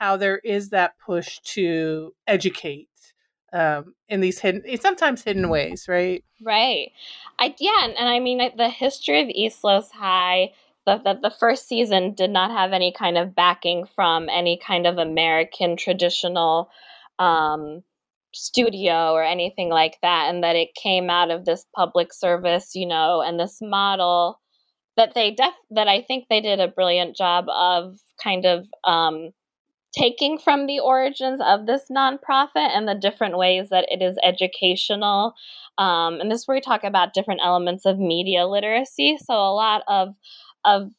[0.00, 2.88] how there is that push to educate
[3.52, 6.24] um, in these hidden sometimes hidden ways right?
[6.42, 6.92] Right.
[7.38, 10.50] I yeah and, and i mean the history of east los high
[10.86, 14.86] the, the, the first season did not have any kind of backing from any kind
[14.86, 16.70] of American traditional
[17.18, 17.82] um,
[18.32, 22.86] studio or anything like that, and that it came out of this public service, you
[22.86, 24.40] know, and this model
[24.96, 29.30] that they def that I think they did a brilliant job of kind of um,
[29.96, 35.34] taking from the origins of this nonprofit and the different ways that it is educational.
[35.78, 39.18] Um, and this is where we talk about different elements of media literacy.
[39.24, 40.14] So a lot of
[40.64, 40.90] of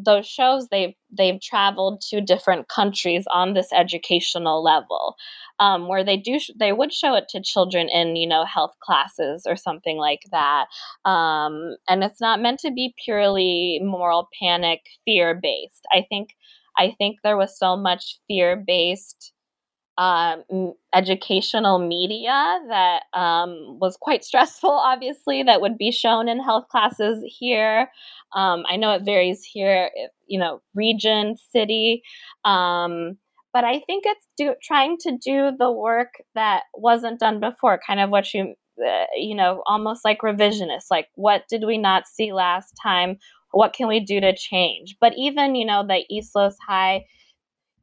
[0.00, 5.16] those shows they've they've traveled to different countries on this educational level
[5.58, 8.74] um, where they do sh- they would show it to children in you know health
[8.80, 10.66] classes or something like that
[11.04, 16.30] um, and it's not meant to be purely moral panic fear based i think
[16.78, 19.32] i think there was so much fear based
[19.98, 26.68] um, educational media that um, was quite stressful, obviously, that would be shown in health
[26.68, 27.90] classes here.
[28.34, 29.90] Um, I know it varies here,
[30.26, 32.02] you know, region, city.
[32.44, 33.18] Um,
[33.52, 37.98] but I think it's do, trying to do the work that wasn't done before, kind
[37.98, 38.54] of what you,
[38.86, 40.84] uh, you know, almost like revisionist.
[40.90, 43.18] Like, what did we not see last time?
[43.52, 44.96] What can we do to change?
[45.00, 47.04] But even, you know, the East Los High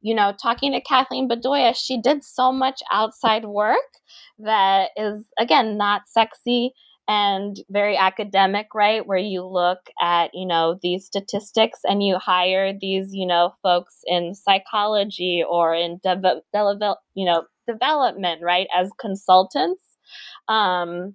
[0.00, 3.76] you know, talking to Kathleen Bedoya, she did so much outside work
[4.38, 6.72] that is, again, not sexy
[7.08, 9.06] and very academic, right?
[9.06, 14.00] Where you look at, you know, these statistics and you hire these, you know, folks
[14.06, 19.82] in psychology or in, de- de- you know, development, right, as consultants.
[20.48, 21.14] Um,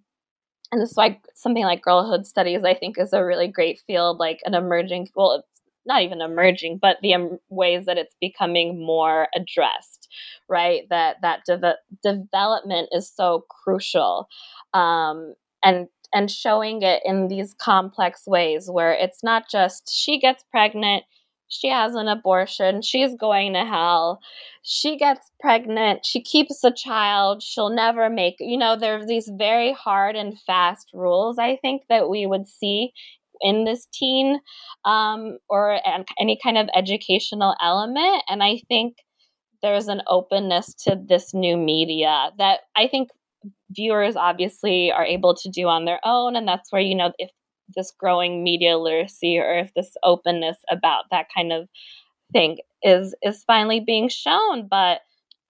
[0.72, 4.19] and this is why something like girlhood studies, I think, is a really great field,
[4.19, 5.47] like an emerging, well, it's
[5.86, 10.07] not even emerging, but the um, ways that it's becoming more addressed,
[10.47, 10.84] right?
[10.89, 14.28] That that de- development is so crucial,
[14.74, 20.43] um, and and showing it in these complex ways where it's not just she gets
[20.51, 21.03] pregnant,
[21.52, 24.20] she has an abortion, she's going to hell,
[24.64, 28.36] she gets pregnant, she keeps a child, she'll never make.
[28.39, 31.38] You know, there are these very hard and fast rules.
[31.38, 32.93] I think that we would see
[33.41, 34.39] in this teen
[34.86, 35.80] um, or
[36.20, 38.24] any kind of educational element.
[38.30, 38.95] And I think
[39.62, 43.10] there's an openness to this new media that I think
[43.72, 46.36] viewers obviously are able to do on their own.
[46.36, 47.30] And that's where, you know, if
[47.76, 51.67] this growing media literacy or if this openness about that kind of
[52.34, 55.01] thing is is finally being shown but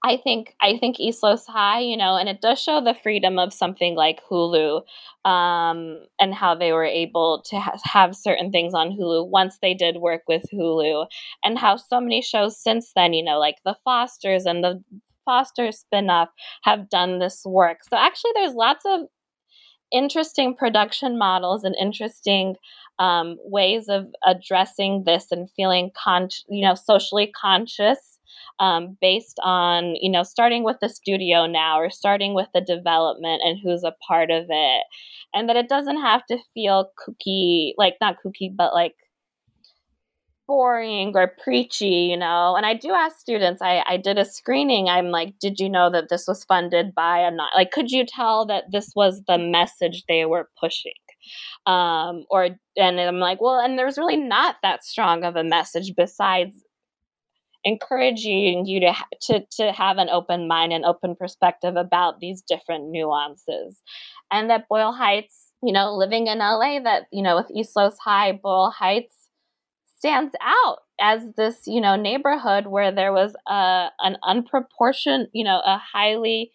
[0.04, 3.38] I think I think East Los High, you know, and it does show the freedom
[3.38, 4.82] of something like Hulu,
[5.26, 9.76] um, and how they were able to ha- have certain things on Hulu once they
[9.76, 11.06] did work with Hulu,
[11.44, 14.84] and how so many shows since then, you know, like The Fosters and the
[15.24, 16.30] Foster spinoff
[16.64, 17.84] have done this work.
[17.88, 19.02] So actually, there's lots of
[19.92, 22.56] interesting production models and interesting
[23.00, 28.20] um, ways of addressing this and feeling con- you know socially conscious
[28.60, 33.42] um, based on you know starting with the studio now or starting with the development
[33.44, 34.84] and who's a part of it.
[35.34, 38.96] And that it doesn't have to feel kooky like not kooky but like
[40.52, 42.56] boring or preachy you know?
[42.58, 45.90] And i do ask students i i did a screening i'm like did you know
[45.90, 49.38] that this was funded by a not like could you tell that this was the
[49.38, 50.92] message they were pushing?
[51.66, 55.94] Um or and i'm like well and there's really not that strong of a message
[55.96, 56.56] besides
[57.64, 62.90] encouraging you to, to to have an open mind and open perspective about these different
[62.90, 63.82] nuances.
[64.32, 67.98] And that boyle heights you know living in la that you know with east los
[68.00, 69.21] high boyle heights
[70.02, 75.62] stands out as this you know neighborhood where there was a an unproportioned you know
[75.64, 76.52] a highly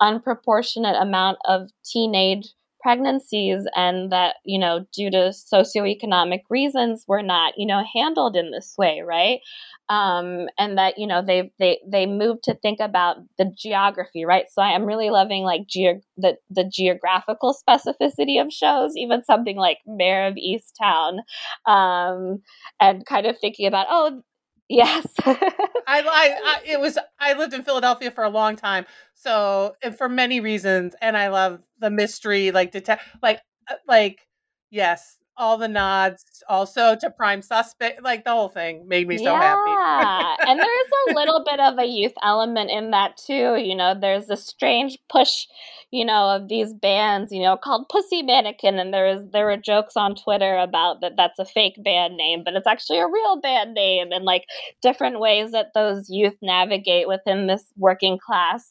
[0.00, 2.54] unproportionate amount of teenage
[2.86, 8.52] pregnancies and that you know due to socioeconomic reasons were not you know handled in
[8.52, 9.40] this way right?
[9.88, 14.44] Um, and that you know they they they moved to think about the geography right?
[14.52, 19.56] So i am really loving like ge- the the geographical specificity of shows even something
[19.56, 21.18] like Mare of Easttown
[21.66, 22.40] um,
[22.80, 24.22] and kind of thinking about oh
[24.68, 25.06] Yes.
[25.24, 26.02] I, I,
[26.44, 28.86] I, it was I lived in Philadelphia for a long time.
[29.14, 33.40] So, and for many reasons and I love the mystery like detect like
[33.70, 34.26] uh, like
[34.70, 39.24] yes, all the nods also to prime suspect like the whole thing made me so
[39.24, 39.40] yeah.
[39.40, 43.94] happy and there's a little bit of a youth element in that too you know
[43.98, 45.46] there's a strange push
[45.90, 49.56] you know of these bands you know called pussy mannequin and there is there were
[49.56, 53.40] jokes on twitter about that that's a fake band name but it's actually a real
[53.40, 54.44] band name and like
[54.82, 58.70] different ways that those youth navigate within this working class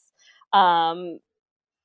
[0.53, 1.19] um,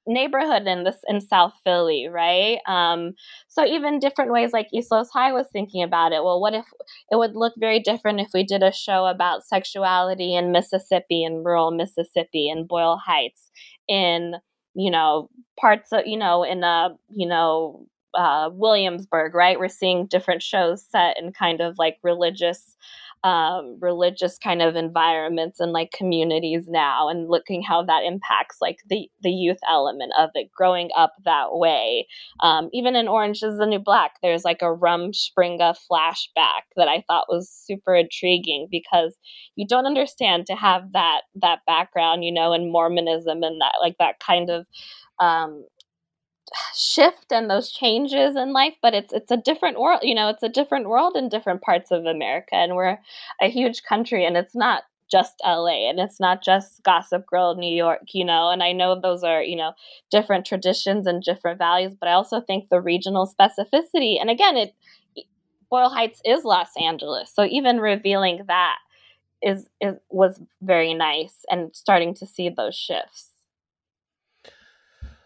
[0.07, 2.59] neighborhood in this in South Philly, right?
[2.67, 3.13] Um,
[3.49, 6.25] so even different ways, like East Los High was thinking about it.
[6.25, 6.67] Well, what if
[7.11, 11.45] it would look very different if we did a show about sexuality in Mississippi, in
[11.45, 13.51] rural Mississippi, in Boyle Heights,
[13.89, 14.35] in
[14.75, 15.29] you know
[15.59, 19.59] parts of you know in a you know uh, Williamsburg, right?
[19.59, 22.77] We're seeing different shows set in kind of like religious
[23.23, 28.79] um, religious kind of environments and like communities now and looking how that impacts like
[28.89, 32.07] the the youth element of it growing up that way.
[32.43, 37.03] Um, even in orange is the new black there's like a rumspringa flashback that i
[37.07, 39.17] thought was super intriguing because
[39.57, 43.97] you don't understand to have that that background you know in mormonism and that like
[43.99, 44.67] that kind of
[45.21, 45.65] um,
[46.75, 50.43] shift and those changes in life but it's it's a different world you know it's
[50.43, 52.99] a different world in different parts of america and we're
[53.41, 57.75] a huge country and it's not just LA and it's not just Gossip Girl New
[57.75, 58.51] York, you know.
[58.51, 59.73] And I know those are, you know,
[60.09, 64.73] different traditions and different values, but I also think the regional specificity and again, it
[65.71, 67.33] Boyle Heights is Los Angeles.
[67.35, 68.79] So even revealing that
[69.43, 73.30] is is was very nice and starting to see those shifts.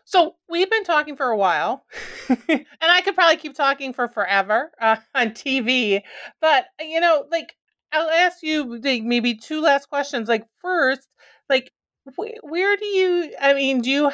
[0.04, 1.84] So we've been talking for a while,
[2.48, 6.04] and I could probably keep talking for forever uh, on TV.
[6.40, 7.54] But you know, like
[7.92, 10.28] I'll ask you like, maybe two last questions.
[10.28, 11.08] Like first,
[11.48, 11.72] like
[12.16, 13.34] wh- where do you?
[13.40, 14.10] I mean, do you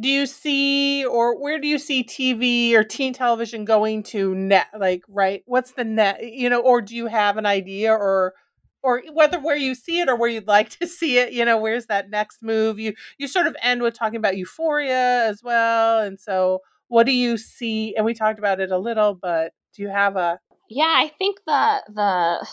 [0.00, 4.68] do you see or where do you see TV or teen television going to net?
[4.78, 5.42] Like, right?
[5.46, 6.32] What's the net?
[6.32, 8.34] You know, or do you have an idea or
[8.82, 11.58] or whether where you see it or where you'd like to see it you know
[11.58, 12.78] where's that next move?
[12.78, 17.12] You you sort of end with talking about euphoria as well and so what do
[17.12, 17.94] you see?
[17.94, 20.38] And we talked about it a little but do you have a
[20.68, 22.46] yeah i think the the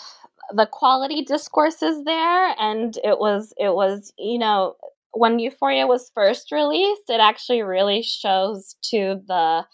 [0.53, 4.75] the quality discourse is there and it was it was you know
[5.11, 9.65] when euphoria was first released it actually really shows to the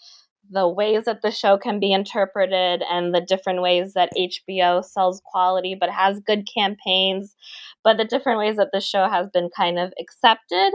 [0.50, 5.22] the ways that the show can be interpreted and the different ways that HBO sells
[5.24, 7.34] quality but has good campaigns,
[7.82, 10.72] but the different ways that the show has been kind of accepted.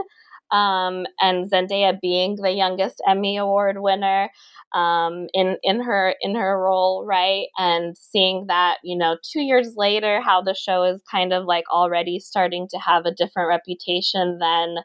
[0.50, 4.30] Um, and Zendaya being the youngest Emmy Award winner
[4.74, 7.46] um, in in her in her role, right?
[7.56, 11.64] And seeing that you know two years later, how the show is kind of like
[11.70, 14.78] already starting to have a different reputation than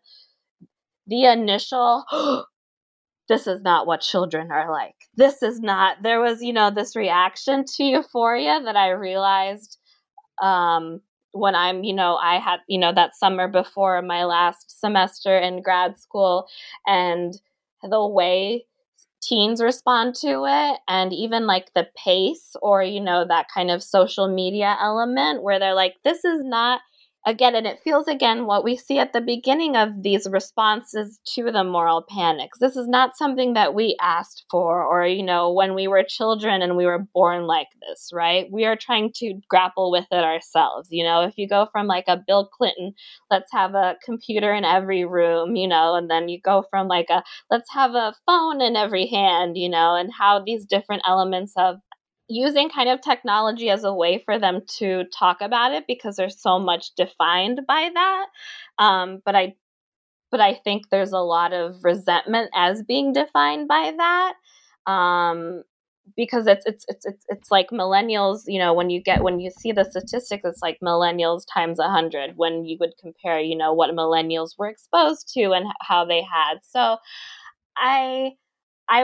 [1.08, 2.06] the initial
[3.28, 4.96] this is not what children are like.
[5.16, 9.78] This is not, there was, you know, this reaction to euphoria that I realized
[10.42, 15.38] um, when I'm, you know, I had, you know, that summer before my last semester
[15.38, 16.48] in grad school
[16.86, 17.34] and
[17.82, 18.66] the way
[19.22, 23.82] teens respond to it and even like the pace or, you know, that kind of
[23.82, 26.82] social media element where they're like, this is not
[27.26, 31.52] again, and it feels again what we see at the beginning of these responses to
[31.52, 32.60] the moral panics.
[32.60, 36.62] This is not something that we asked for, or, you know, when we were children
[36.62, 38.48] and we were born like this, right?
[38.52, 40.90] We are trying to grapple with it ourselves.
[40.92, 42.94] You know, if you go from like a Bill Clinton,
[43.32, 47.10] let's have a computer in every room, you know, and then you go from like
[47.10, 51.54] a let's have a phone in every hand, you know, and how these different elements
[51.58, 51.78] of
[52.28, 56.42] using kind of technology as a way for them to talk about it because there's
[56.42, 58.26] so much defined by that.
[58.80, 59.56] Um, but I
[60.32, 64.34] but I think there's a lot of resentment as being defined by that.
[64.92, 65.64] Um,
[66.16, 69.50] because it's, it's it's it's it's like millennials you know when you get when you
[69.50, 73.74] see the statistics it's like millennials times a hundred when you would compare you know
[73.74, 76.98] what millennials were exposed to and how they had so
[77.78, 78.32] i
[78.90, 79.02] I,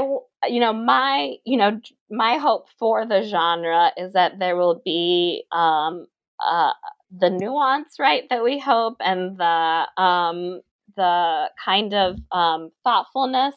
[0.47, 1.79] you know, my, you know,
[2.09, 6.07] my hope for the genre is that there will be um,
[6.45, 6.73] uh,
[7.17, 10.61] the nuance, right, that we hope, and the um,
[10.95, 13.55] the kind of um, thoughtfulness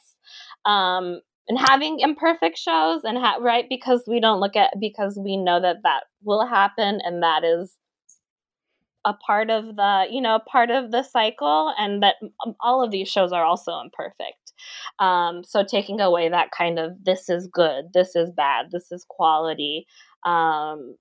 [0.65, 5.37] um, and having imperfect shows and ha- right because we don't look at because we
[5.37, 7.77] know that that will happen and that is
[9.05, 12.17] a part of the you know part of the cycle and that
[12.61, 14.53] all of these shows are also imperfect
[14.99, 19.05] um, so taking away that kind of this is good this is bad this is
[19.09, 19.87] quality
[20.25, 20.97] um,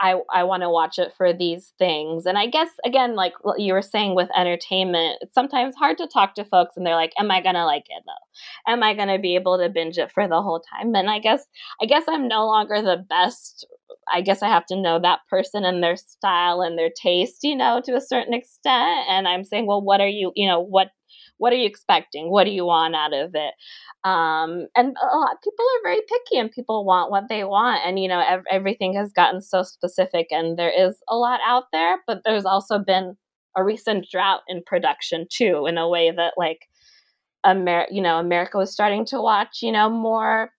[0.00, 2.24] I, I want to watch it for these things.
[2.24, 6.34] And I guess, again, like you were saying with entertainment, it's sometimes hard to talk
[6.36, 8.72] to folks and they're like, Am I to like it though?
[8.72, 10.94] Am I to be able to binge it for the whole time?
[10.94, 11.44] And I guess,
[11.82, 13.66] I guess I'm no longer the best.
[14.12, 17.56] I guess I have to know that person and their style and their taste, you
[17.56, 19.06] know, to a certain extent.
[19.08, 20.88] And I'm saying, well, what are you, you know, what
[21.38, 22.30] what are you expecting?
[22.30, 23.54] What do you want out of it?
[24.04, 27.80] Um, and a lot of people are very picky and people want what they want.
[27.84, 31.64] And, you know, ev- everything has gotten so specific and there is a lot out
[31.72, 33.16] there, but there's also been
[33.56, 36.68] a recent drought in production too, in a way that like,
[37.46, 40.50] Amer- you know, America was starting to watch, you know, more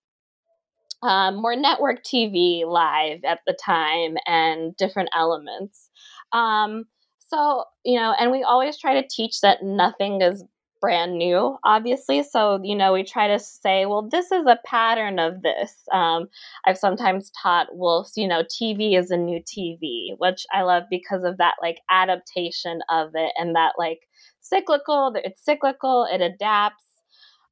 [1.02, 5.90] um, more network TV live at the time and different elements.
[6.32, 6.84] Um,
[7.18, 10.44] so, you know, and we always try to teach that nothing is
[10.82, 12.22] brand new, obviously.
[12.24, 15.74] So, you know, we try to say, well, this is a pattern of this.
[15.92, 16.26] Um,
[16.66, 21.22] I've sometimes taught, Wolff's, you know, TV is a new TV, which I love because
[21.22, 24.00] of that like adaptation of it and that like
[24.40, 26.84] cyclical, it's cyclical, it adapts.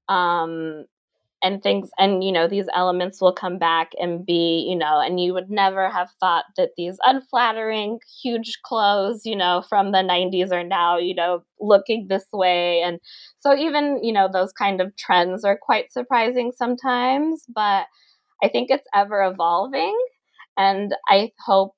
[0.08, 0.86] Um,
[1.42, 5.20] and things and you know these elements will come back and be you know and
[5.20, 10.52] you would never have thought that these unflattering huge clothes you know from the 90s
[10.52, 12.82] are now you know looking this way.
[12.82, 13.00] And
[13.38, 17.86] so even you know those kind of trends are quite surprising sometimes but
[18.42, 19.96] i think it's ever evolving.
[20.58, 21.74] And i hope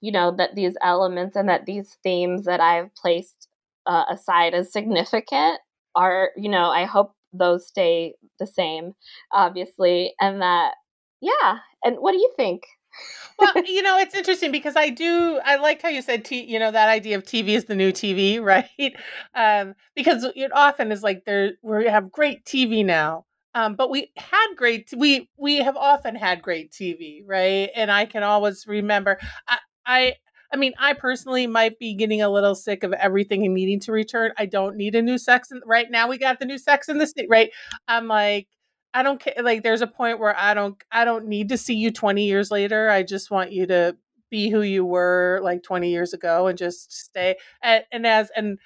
[0.00, 3.48] you know that these elements and that these themes that i've placed
[3.86, 5.58] uh, aside as significant
[5.94, 8.94] are you know i hope those stay the same,
[9.32, 10.72] obviously, and that
[11.20, 11.58] yeah.
[11.84, 12.62] And what do you think?
[13.38, 15.40] well, you know, it's interesting because I do.
[15.44, 17.92] I liked how you said, t- you know, that idea of TV is the new
[17.92, 18.96] TV, right?
[19.34, 24.10] Um, because it often is like there we have great TV now, um, but we
[24.16, 24.92] had great.
[24.96, 27.70] We we have often had great TV, right?
[27.74, 29.18] And I can always remember.
[29.48, 30.14] I, I
[30.52, 33.92] I mean, I personally might be getting a little sick of everything and needing to
[33.92, 34.32] return.
[34.36, 35.50] I don't need a new sex.
[35.50, 37.50] In, right now, we got the new sex in the state, right?
[37.88, 38.48] I'm like,
[38.92, 39.34] I don't care.
[39.42, 42.50] Like, there's a point where I don't, I don't need to see you 20 years
[42.50, 42.90] later.
[42.90, 43.96] I just want you to
[44.30, 47.36] be who you were like 20 years ago and just stay.
[47.62, 48.58] And, and as, and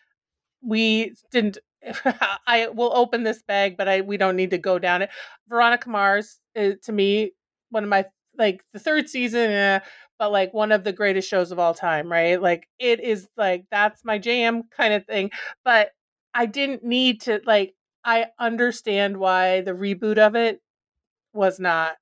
[0.62, 1.58] we didn't,
[2.48, 5.10] I will open this bag, but I, we don't need to go down it.
[5.48, 7.32] Veronica Mars, uh, to me,
[7.70, 8.06] one of my,
[8.38, 9.80] like the third season, uh,
[10.18, 12.40] but like one of the greatest shows of all time, right?
[12.40, 15.30] Like it is like that's my jam kind of thing.
[15.64, 15.90] But
[16.34, 20.60] I didn't need to like I understand why the reboot of it
[21.32, 21.94] was not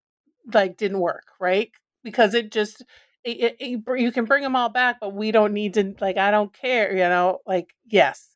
[0.53, 1.71] like didn't work, right?
[2.03, 2.83] Because it just
[3.25, 6.19] it, it, it, you can bring them all back, but we don't need to like
[6.19, 8.29] I don't care, you know, like yes.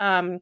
[0.00, 0.40] Um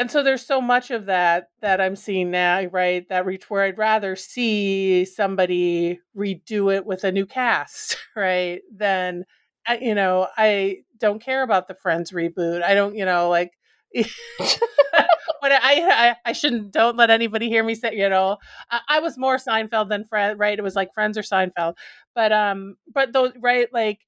[0.00, 3.06] and so there's so much of that that I'm seeing now, right?
[3.10, 8.62] That reach where I'd rather see somebody redo it with a new cast, right?
[8.74, 9.26] Than
[9.78, 12.62] you know, I don't care about the Friends reboot.
[12.62, 13.52] I don't, you know, like.
[13.94, 15.58] but I,
[16.12, 18.36] I, I shouldn't don't let anybody hear me say you know
[18.70, 21.74] I, I was more Seinfeld than Friend right it was like Friends or Seinfeld
[22.14, 23.98] but um but those right like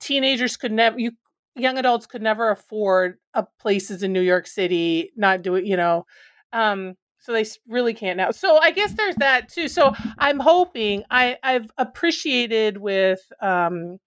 [0.00, 1.12] teenagers could never you
[1.58, 3.18] young adults could never afford
[3.60, 6.06] places in New York City, not do it, you know.
[6.52, 8.30] Um, so they really can't now.
[8.30, 9.68] So I guess there's that too.
[9.68, 13.98] So I'm hoping I I've appreciated with um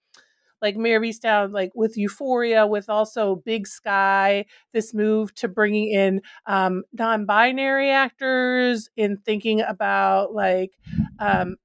[0.61, 5.91] like Mare of Easttown, like with Euphoria, with also Big Sky, this move to bringing
[5.91, 10.71] in um, non-binary actors in thinking about like
[11.19, 11.55] um,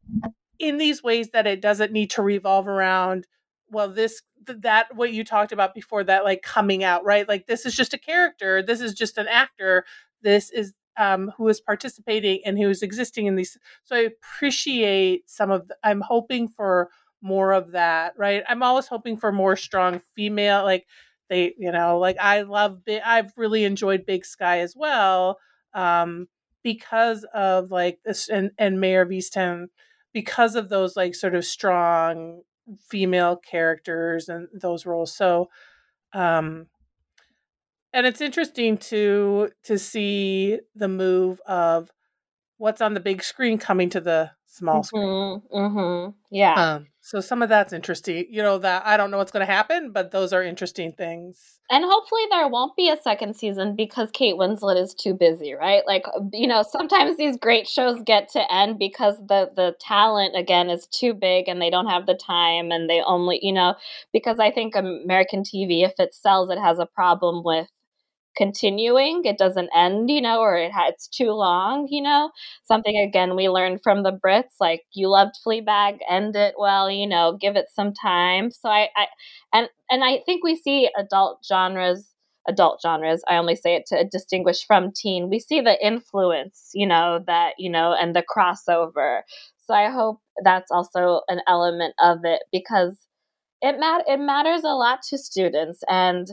[0.59, 3.27] in these ways that it doesn't need to revolve around
[3.71, 7.29] well this that what you talked about before that like coming out right?
[7.29, 9.85] Like this is just a character this is just an actor
[10.23, 15.29] this is um, who is participating and who is existing in these so i appreciate
[15.29, 16.89] some of the, i'm hoping for
[17.23, 18.43] more of that right?
[18.49, 20.87] I'm always hoping for more strong female like
[21.29, 25.39] they you know like i love big, i've really enjoyed big sky as well
[25.75, 26.29] um
[26.63, 29.67] because of like this and and Mare of Easttown
[30.13, 32.43] because of those like sort of strong
[32.89, 35.15] female characters and those roles.
[35.15, 35.49] So,
[36.13, 36.67] um,
[37.93, 41.91] and it's interesting to to see the move of
[42.59, 45.05] what's on the big screen coming to the small screen.
[45.05, 46.11] Mm-hmm, mm-hmm.
[46.31, 46.55] Yeah.
[46.55, 48.27] Um, so some of that's interesting.
[48.31, 51.61] You know that I don't know what's going to happen, but those are interesting things.
[51.71, 55.83] And hopefully there won't be a second season because Kate Winslet is too busy, right?
[55.87, 60.37] Like um, you know, sometimes these great shows get to end because the the talent
[60.37, 63.77] again is too big and they don't have the time and they only, you know,
[64.13, 67.69] because I think American TV if it sells it has a problem with
[68.37, 72.31] continuing it doesn't end you know or it ha- it's too long you know?
[72.65, 77.07] Something again we learned from the brits like you loved fleabag end it well you
[77.07, 78.51] know give it some time.
[78.51, 79.07] So i, I
[79.53, 82.13] and and i think we see adult genres
[82.49, 86.87] adult genres i only say it to distinguish from teen we see the influence you
[86.87, 89.23] know that you know and the crossover.
[89.67, 92.99] So i hope that's also an element of it because
[93.63, 96.29] it mat- it matters a lot to students and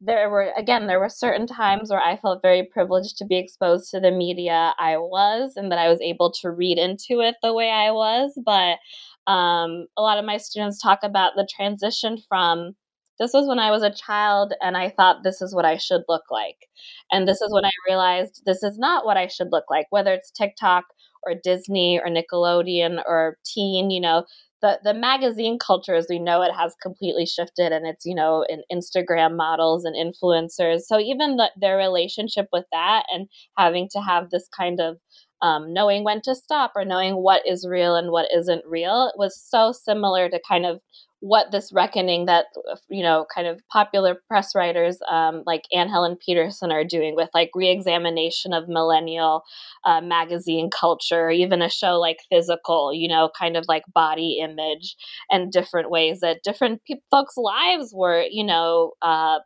[0.00, 3.90] there were again there were certain times where i felt very privileged to be exposed
[3.90, 7.52] to the media i was and that i was able to read into it the
[7.52, 8.78] way i was but
[9.26, 12.74] um, a lot of my students talk about the transition from
[13.18, 16.02] this was when i was a child and i thought this is what i should
[16.08, 16.68] look like
[17.12, 20.14] and this is when i realized this is not what i should look like whether
[20.14, 20.84] it's tiktok
[21.24, 24.24] or disney or nickelodeon or teen you know
[24.62, 28.44] the the magazine culture as we know it has completely shifted and it's you know
[28.48, 30.80] in instagram models and influencers.
[30.82, 34.98] So even the, their relationship with that and having to have this kind of
[35.42, 39.40] um, knowing when to stop or knowing what is real and what isn't real was
[39.40, 40.80] so similar to kind of
[41.20, 42.46] what this reckoning that
[42.88, 47.28] you know kind of popular press writers um, like Anne Helen Petersen are doing with
[47.34, 49.42] like reexamination of millennial
[49.84, 54.96] uh, magazine culture, even a show like Physical, you know, kind of like body image
[55.30, 59.38] and different ways that different pe- folks' lives were, you know, uh,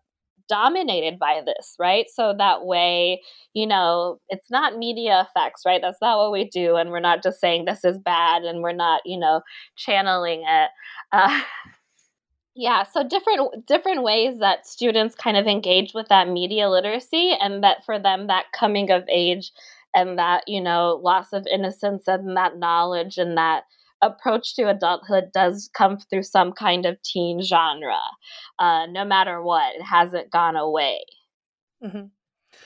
[0.49, 2.07] dominated by this, right?
[2.13, 3.23] So that way,
[3.55, 5.81] you know, it's not media effects, right?
[5.83, 6.77] That's not what we do.
[6.77, 9.43] And we're not just saying this is bad and we're not, you know,
[9.77, 10.71] channeling it.
[11.13, 11.43] Uh,
[12.55, 17.65] yeah, so different different ways that students kind of engage with that media literacy and
[17.65, 19.51] that for them that coming of age
[19.95, 23.65] and that, you know, loss of innocence and that knowledge and that
[24.05, 28.01] approach to adulthood does come through some kind of teen genre.
[28.59, 31.01] Uh, no matter what, it hasn't gone away.
[31.85, 32.07] Mm-hmm.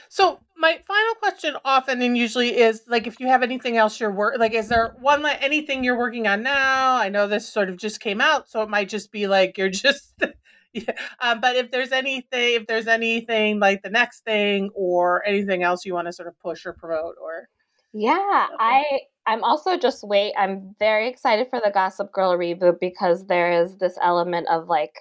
[0.08, 4.12] So my final question often and usually is like if you have anything else you're
[4.12, 6.96] work like is there one like anything you're working on now?
[6.96, 9.70] I know this sort of just came out, so it might just be like you're
[9.70, 10.14] just
[10.72, 10.92] yeah.
[11.20, 15.86] Um, but if there's anything if there's anything like the next thing or anything else
[15.86, 17.48] you want to sort of push or promote or
[17.92, 20.32] yeah, I I'm also just wait.
[20.38, 24.94] I'm very excited for the Gossip Girl reboot because there is this element of like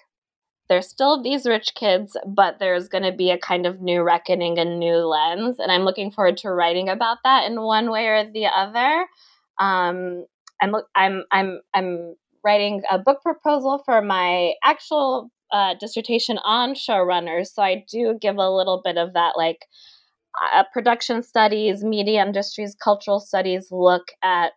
[0.67, 4.59] there's still these rich kids, but there's going to be a kind of new reckoning
[4.59, 8.29] and new lens, and I'm looking forward to writing about that in one way or
[8.29, 9.07] the other.
[9.61, 10.25] Um,
[10.61, 17.47] I'm I'm I'm I'm writing a book proposal for my actual uh, dissertation on showrunners,
[17.53, 19.67] so I do give a little bit of that like
[20.53, 24.53] uh, production studies, media industries, cultural studies look at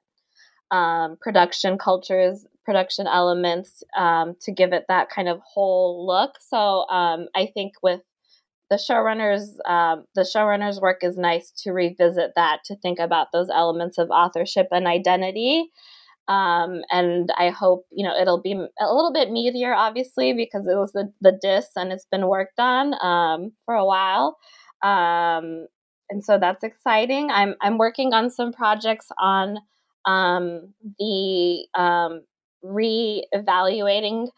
[0.70, 6.32] um, production cultures, production elements um, to give it that kind of whole look.
[6.40, 8.01] So um, I think with
[8.70, 13.48] the showrunners, um, the showrunners' work is nice to revisit that to think about those
[13.51, 15.70] elements of authorship and identity.
[16.28, 20.77] Um, and I hope you know it'll be a little bit meatier, obviously, because it
[20.77, 24.36] was the the diss and it's been worked on um, for a while.
[24.82, 25.66] Um,
[26.09, 27.31] and so that's exciting.
[27.31, 29.59] I'm I'm working on some projects on
[30.07, 32.23] um, the um,
[32.62, 34.28] re-evaluating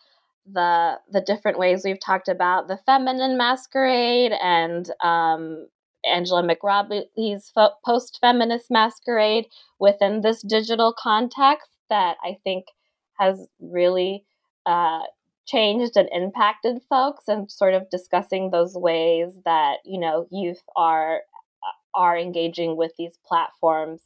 [0.52, 5.68] the the different ways we've talked about the feminine masquerade and um,
[6.04, 9.46] Angela McRobbie's fo- post-feminist masquerade
[9.78, 12.66] within this digital context that I think
[13.18, 14.24] has really
[14.66, 15.02] uh,
[15.46, 21.20] changed and impacted folks and sort of discussing those ways that you know youth are
[21.94, 24.00] are engaging with these platforms.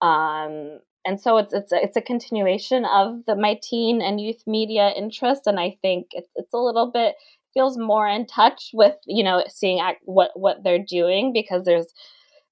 [0.00, 4.42] Um, and so it's it's a, it's a continuation of the my teen and youth
[4.46, 7.14] media interest and i think it's, it's a little bit
[7.54, 11.86] feels more in touch with you know seeing act, what what they're doing because there's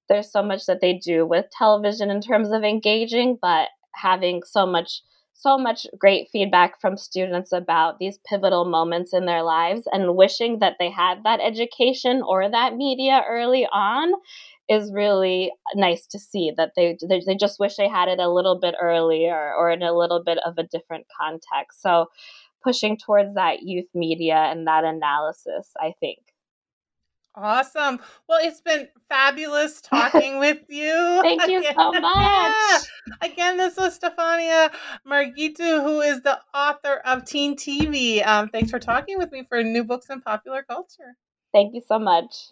[0.09, 4.65] there's so much that they do with television in terms of engaging but having so
[4.65, 5.01] much
[5.37, 10.59] so much great feedback from students about these pivotal moments in their lives and wishing
[10.59, 14.13] that they had that education or that media early on
[14.69, 18.29] is really nice to see that they, they they just wish they had it a
[18.29, 21.81] little bit earlier or in a little bit of a different context.
[21.81, 22.07] So
[22.63, 26.19] pushing towards that youth media and that analysis, I think.
[27.35, 27.99] Awesome.
[28.29, 31.19] Well, it's been fabulous talking with you.
[31.21, 32.83] Thank you so much.
[33.21, 34.71] Again, this was Stefania
[35.07, 38.25] Marghitu, who is the author of Teen TV.
[38.25, 41.17] Um, thanks for talking with me for New Books in Popular Culture.
[41.53, 42.51] Thank you so much.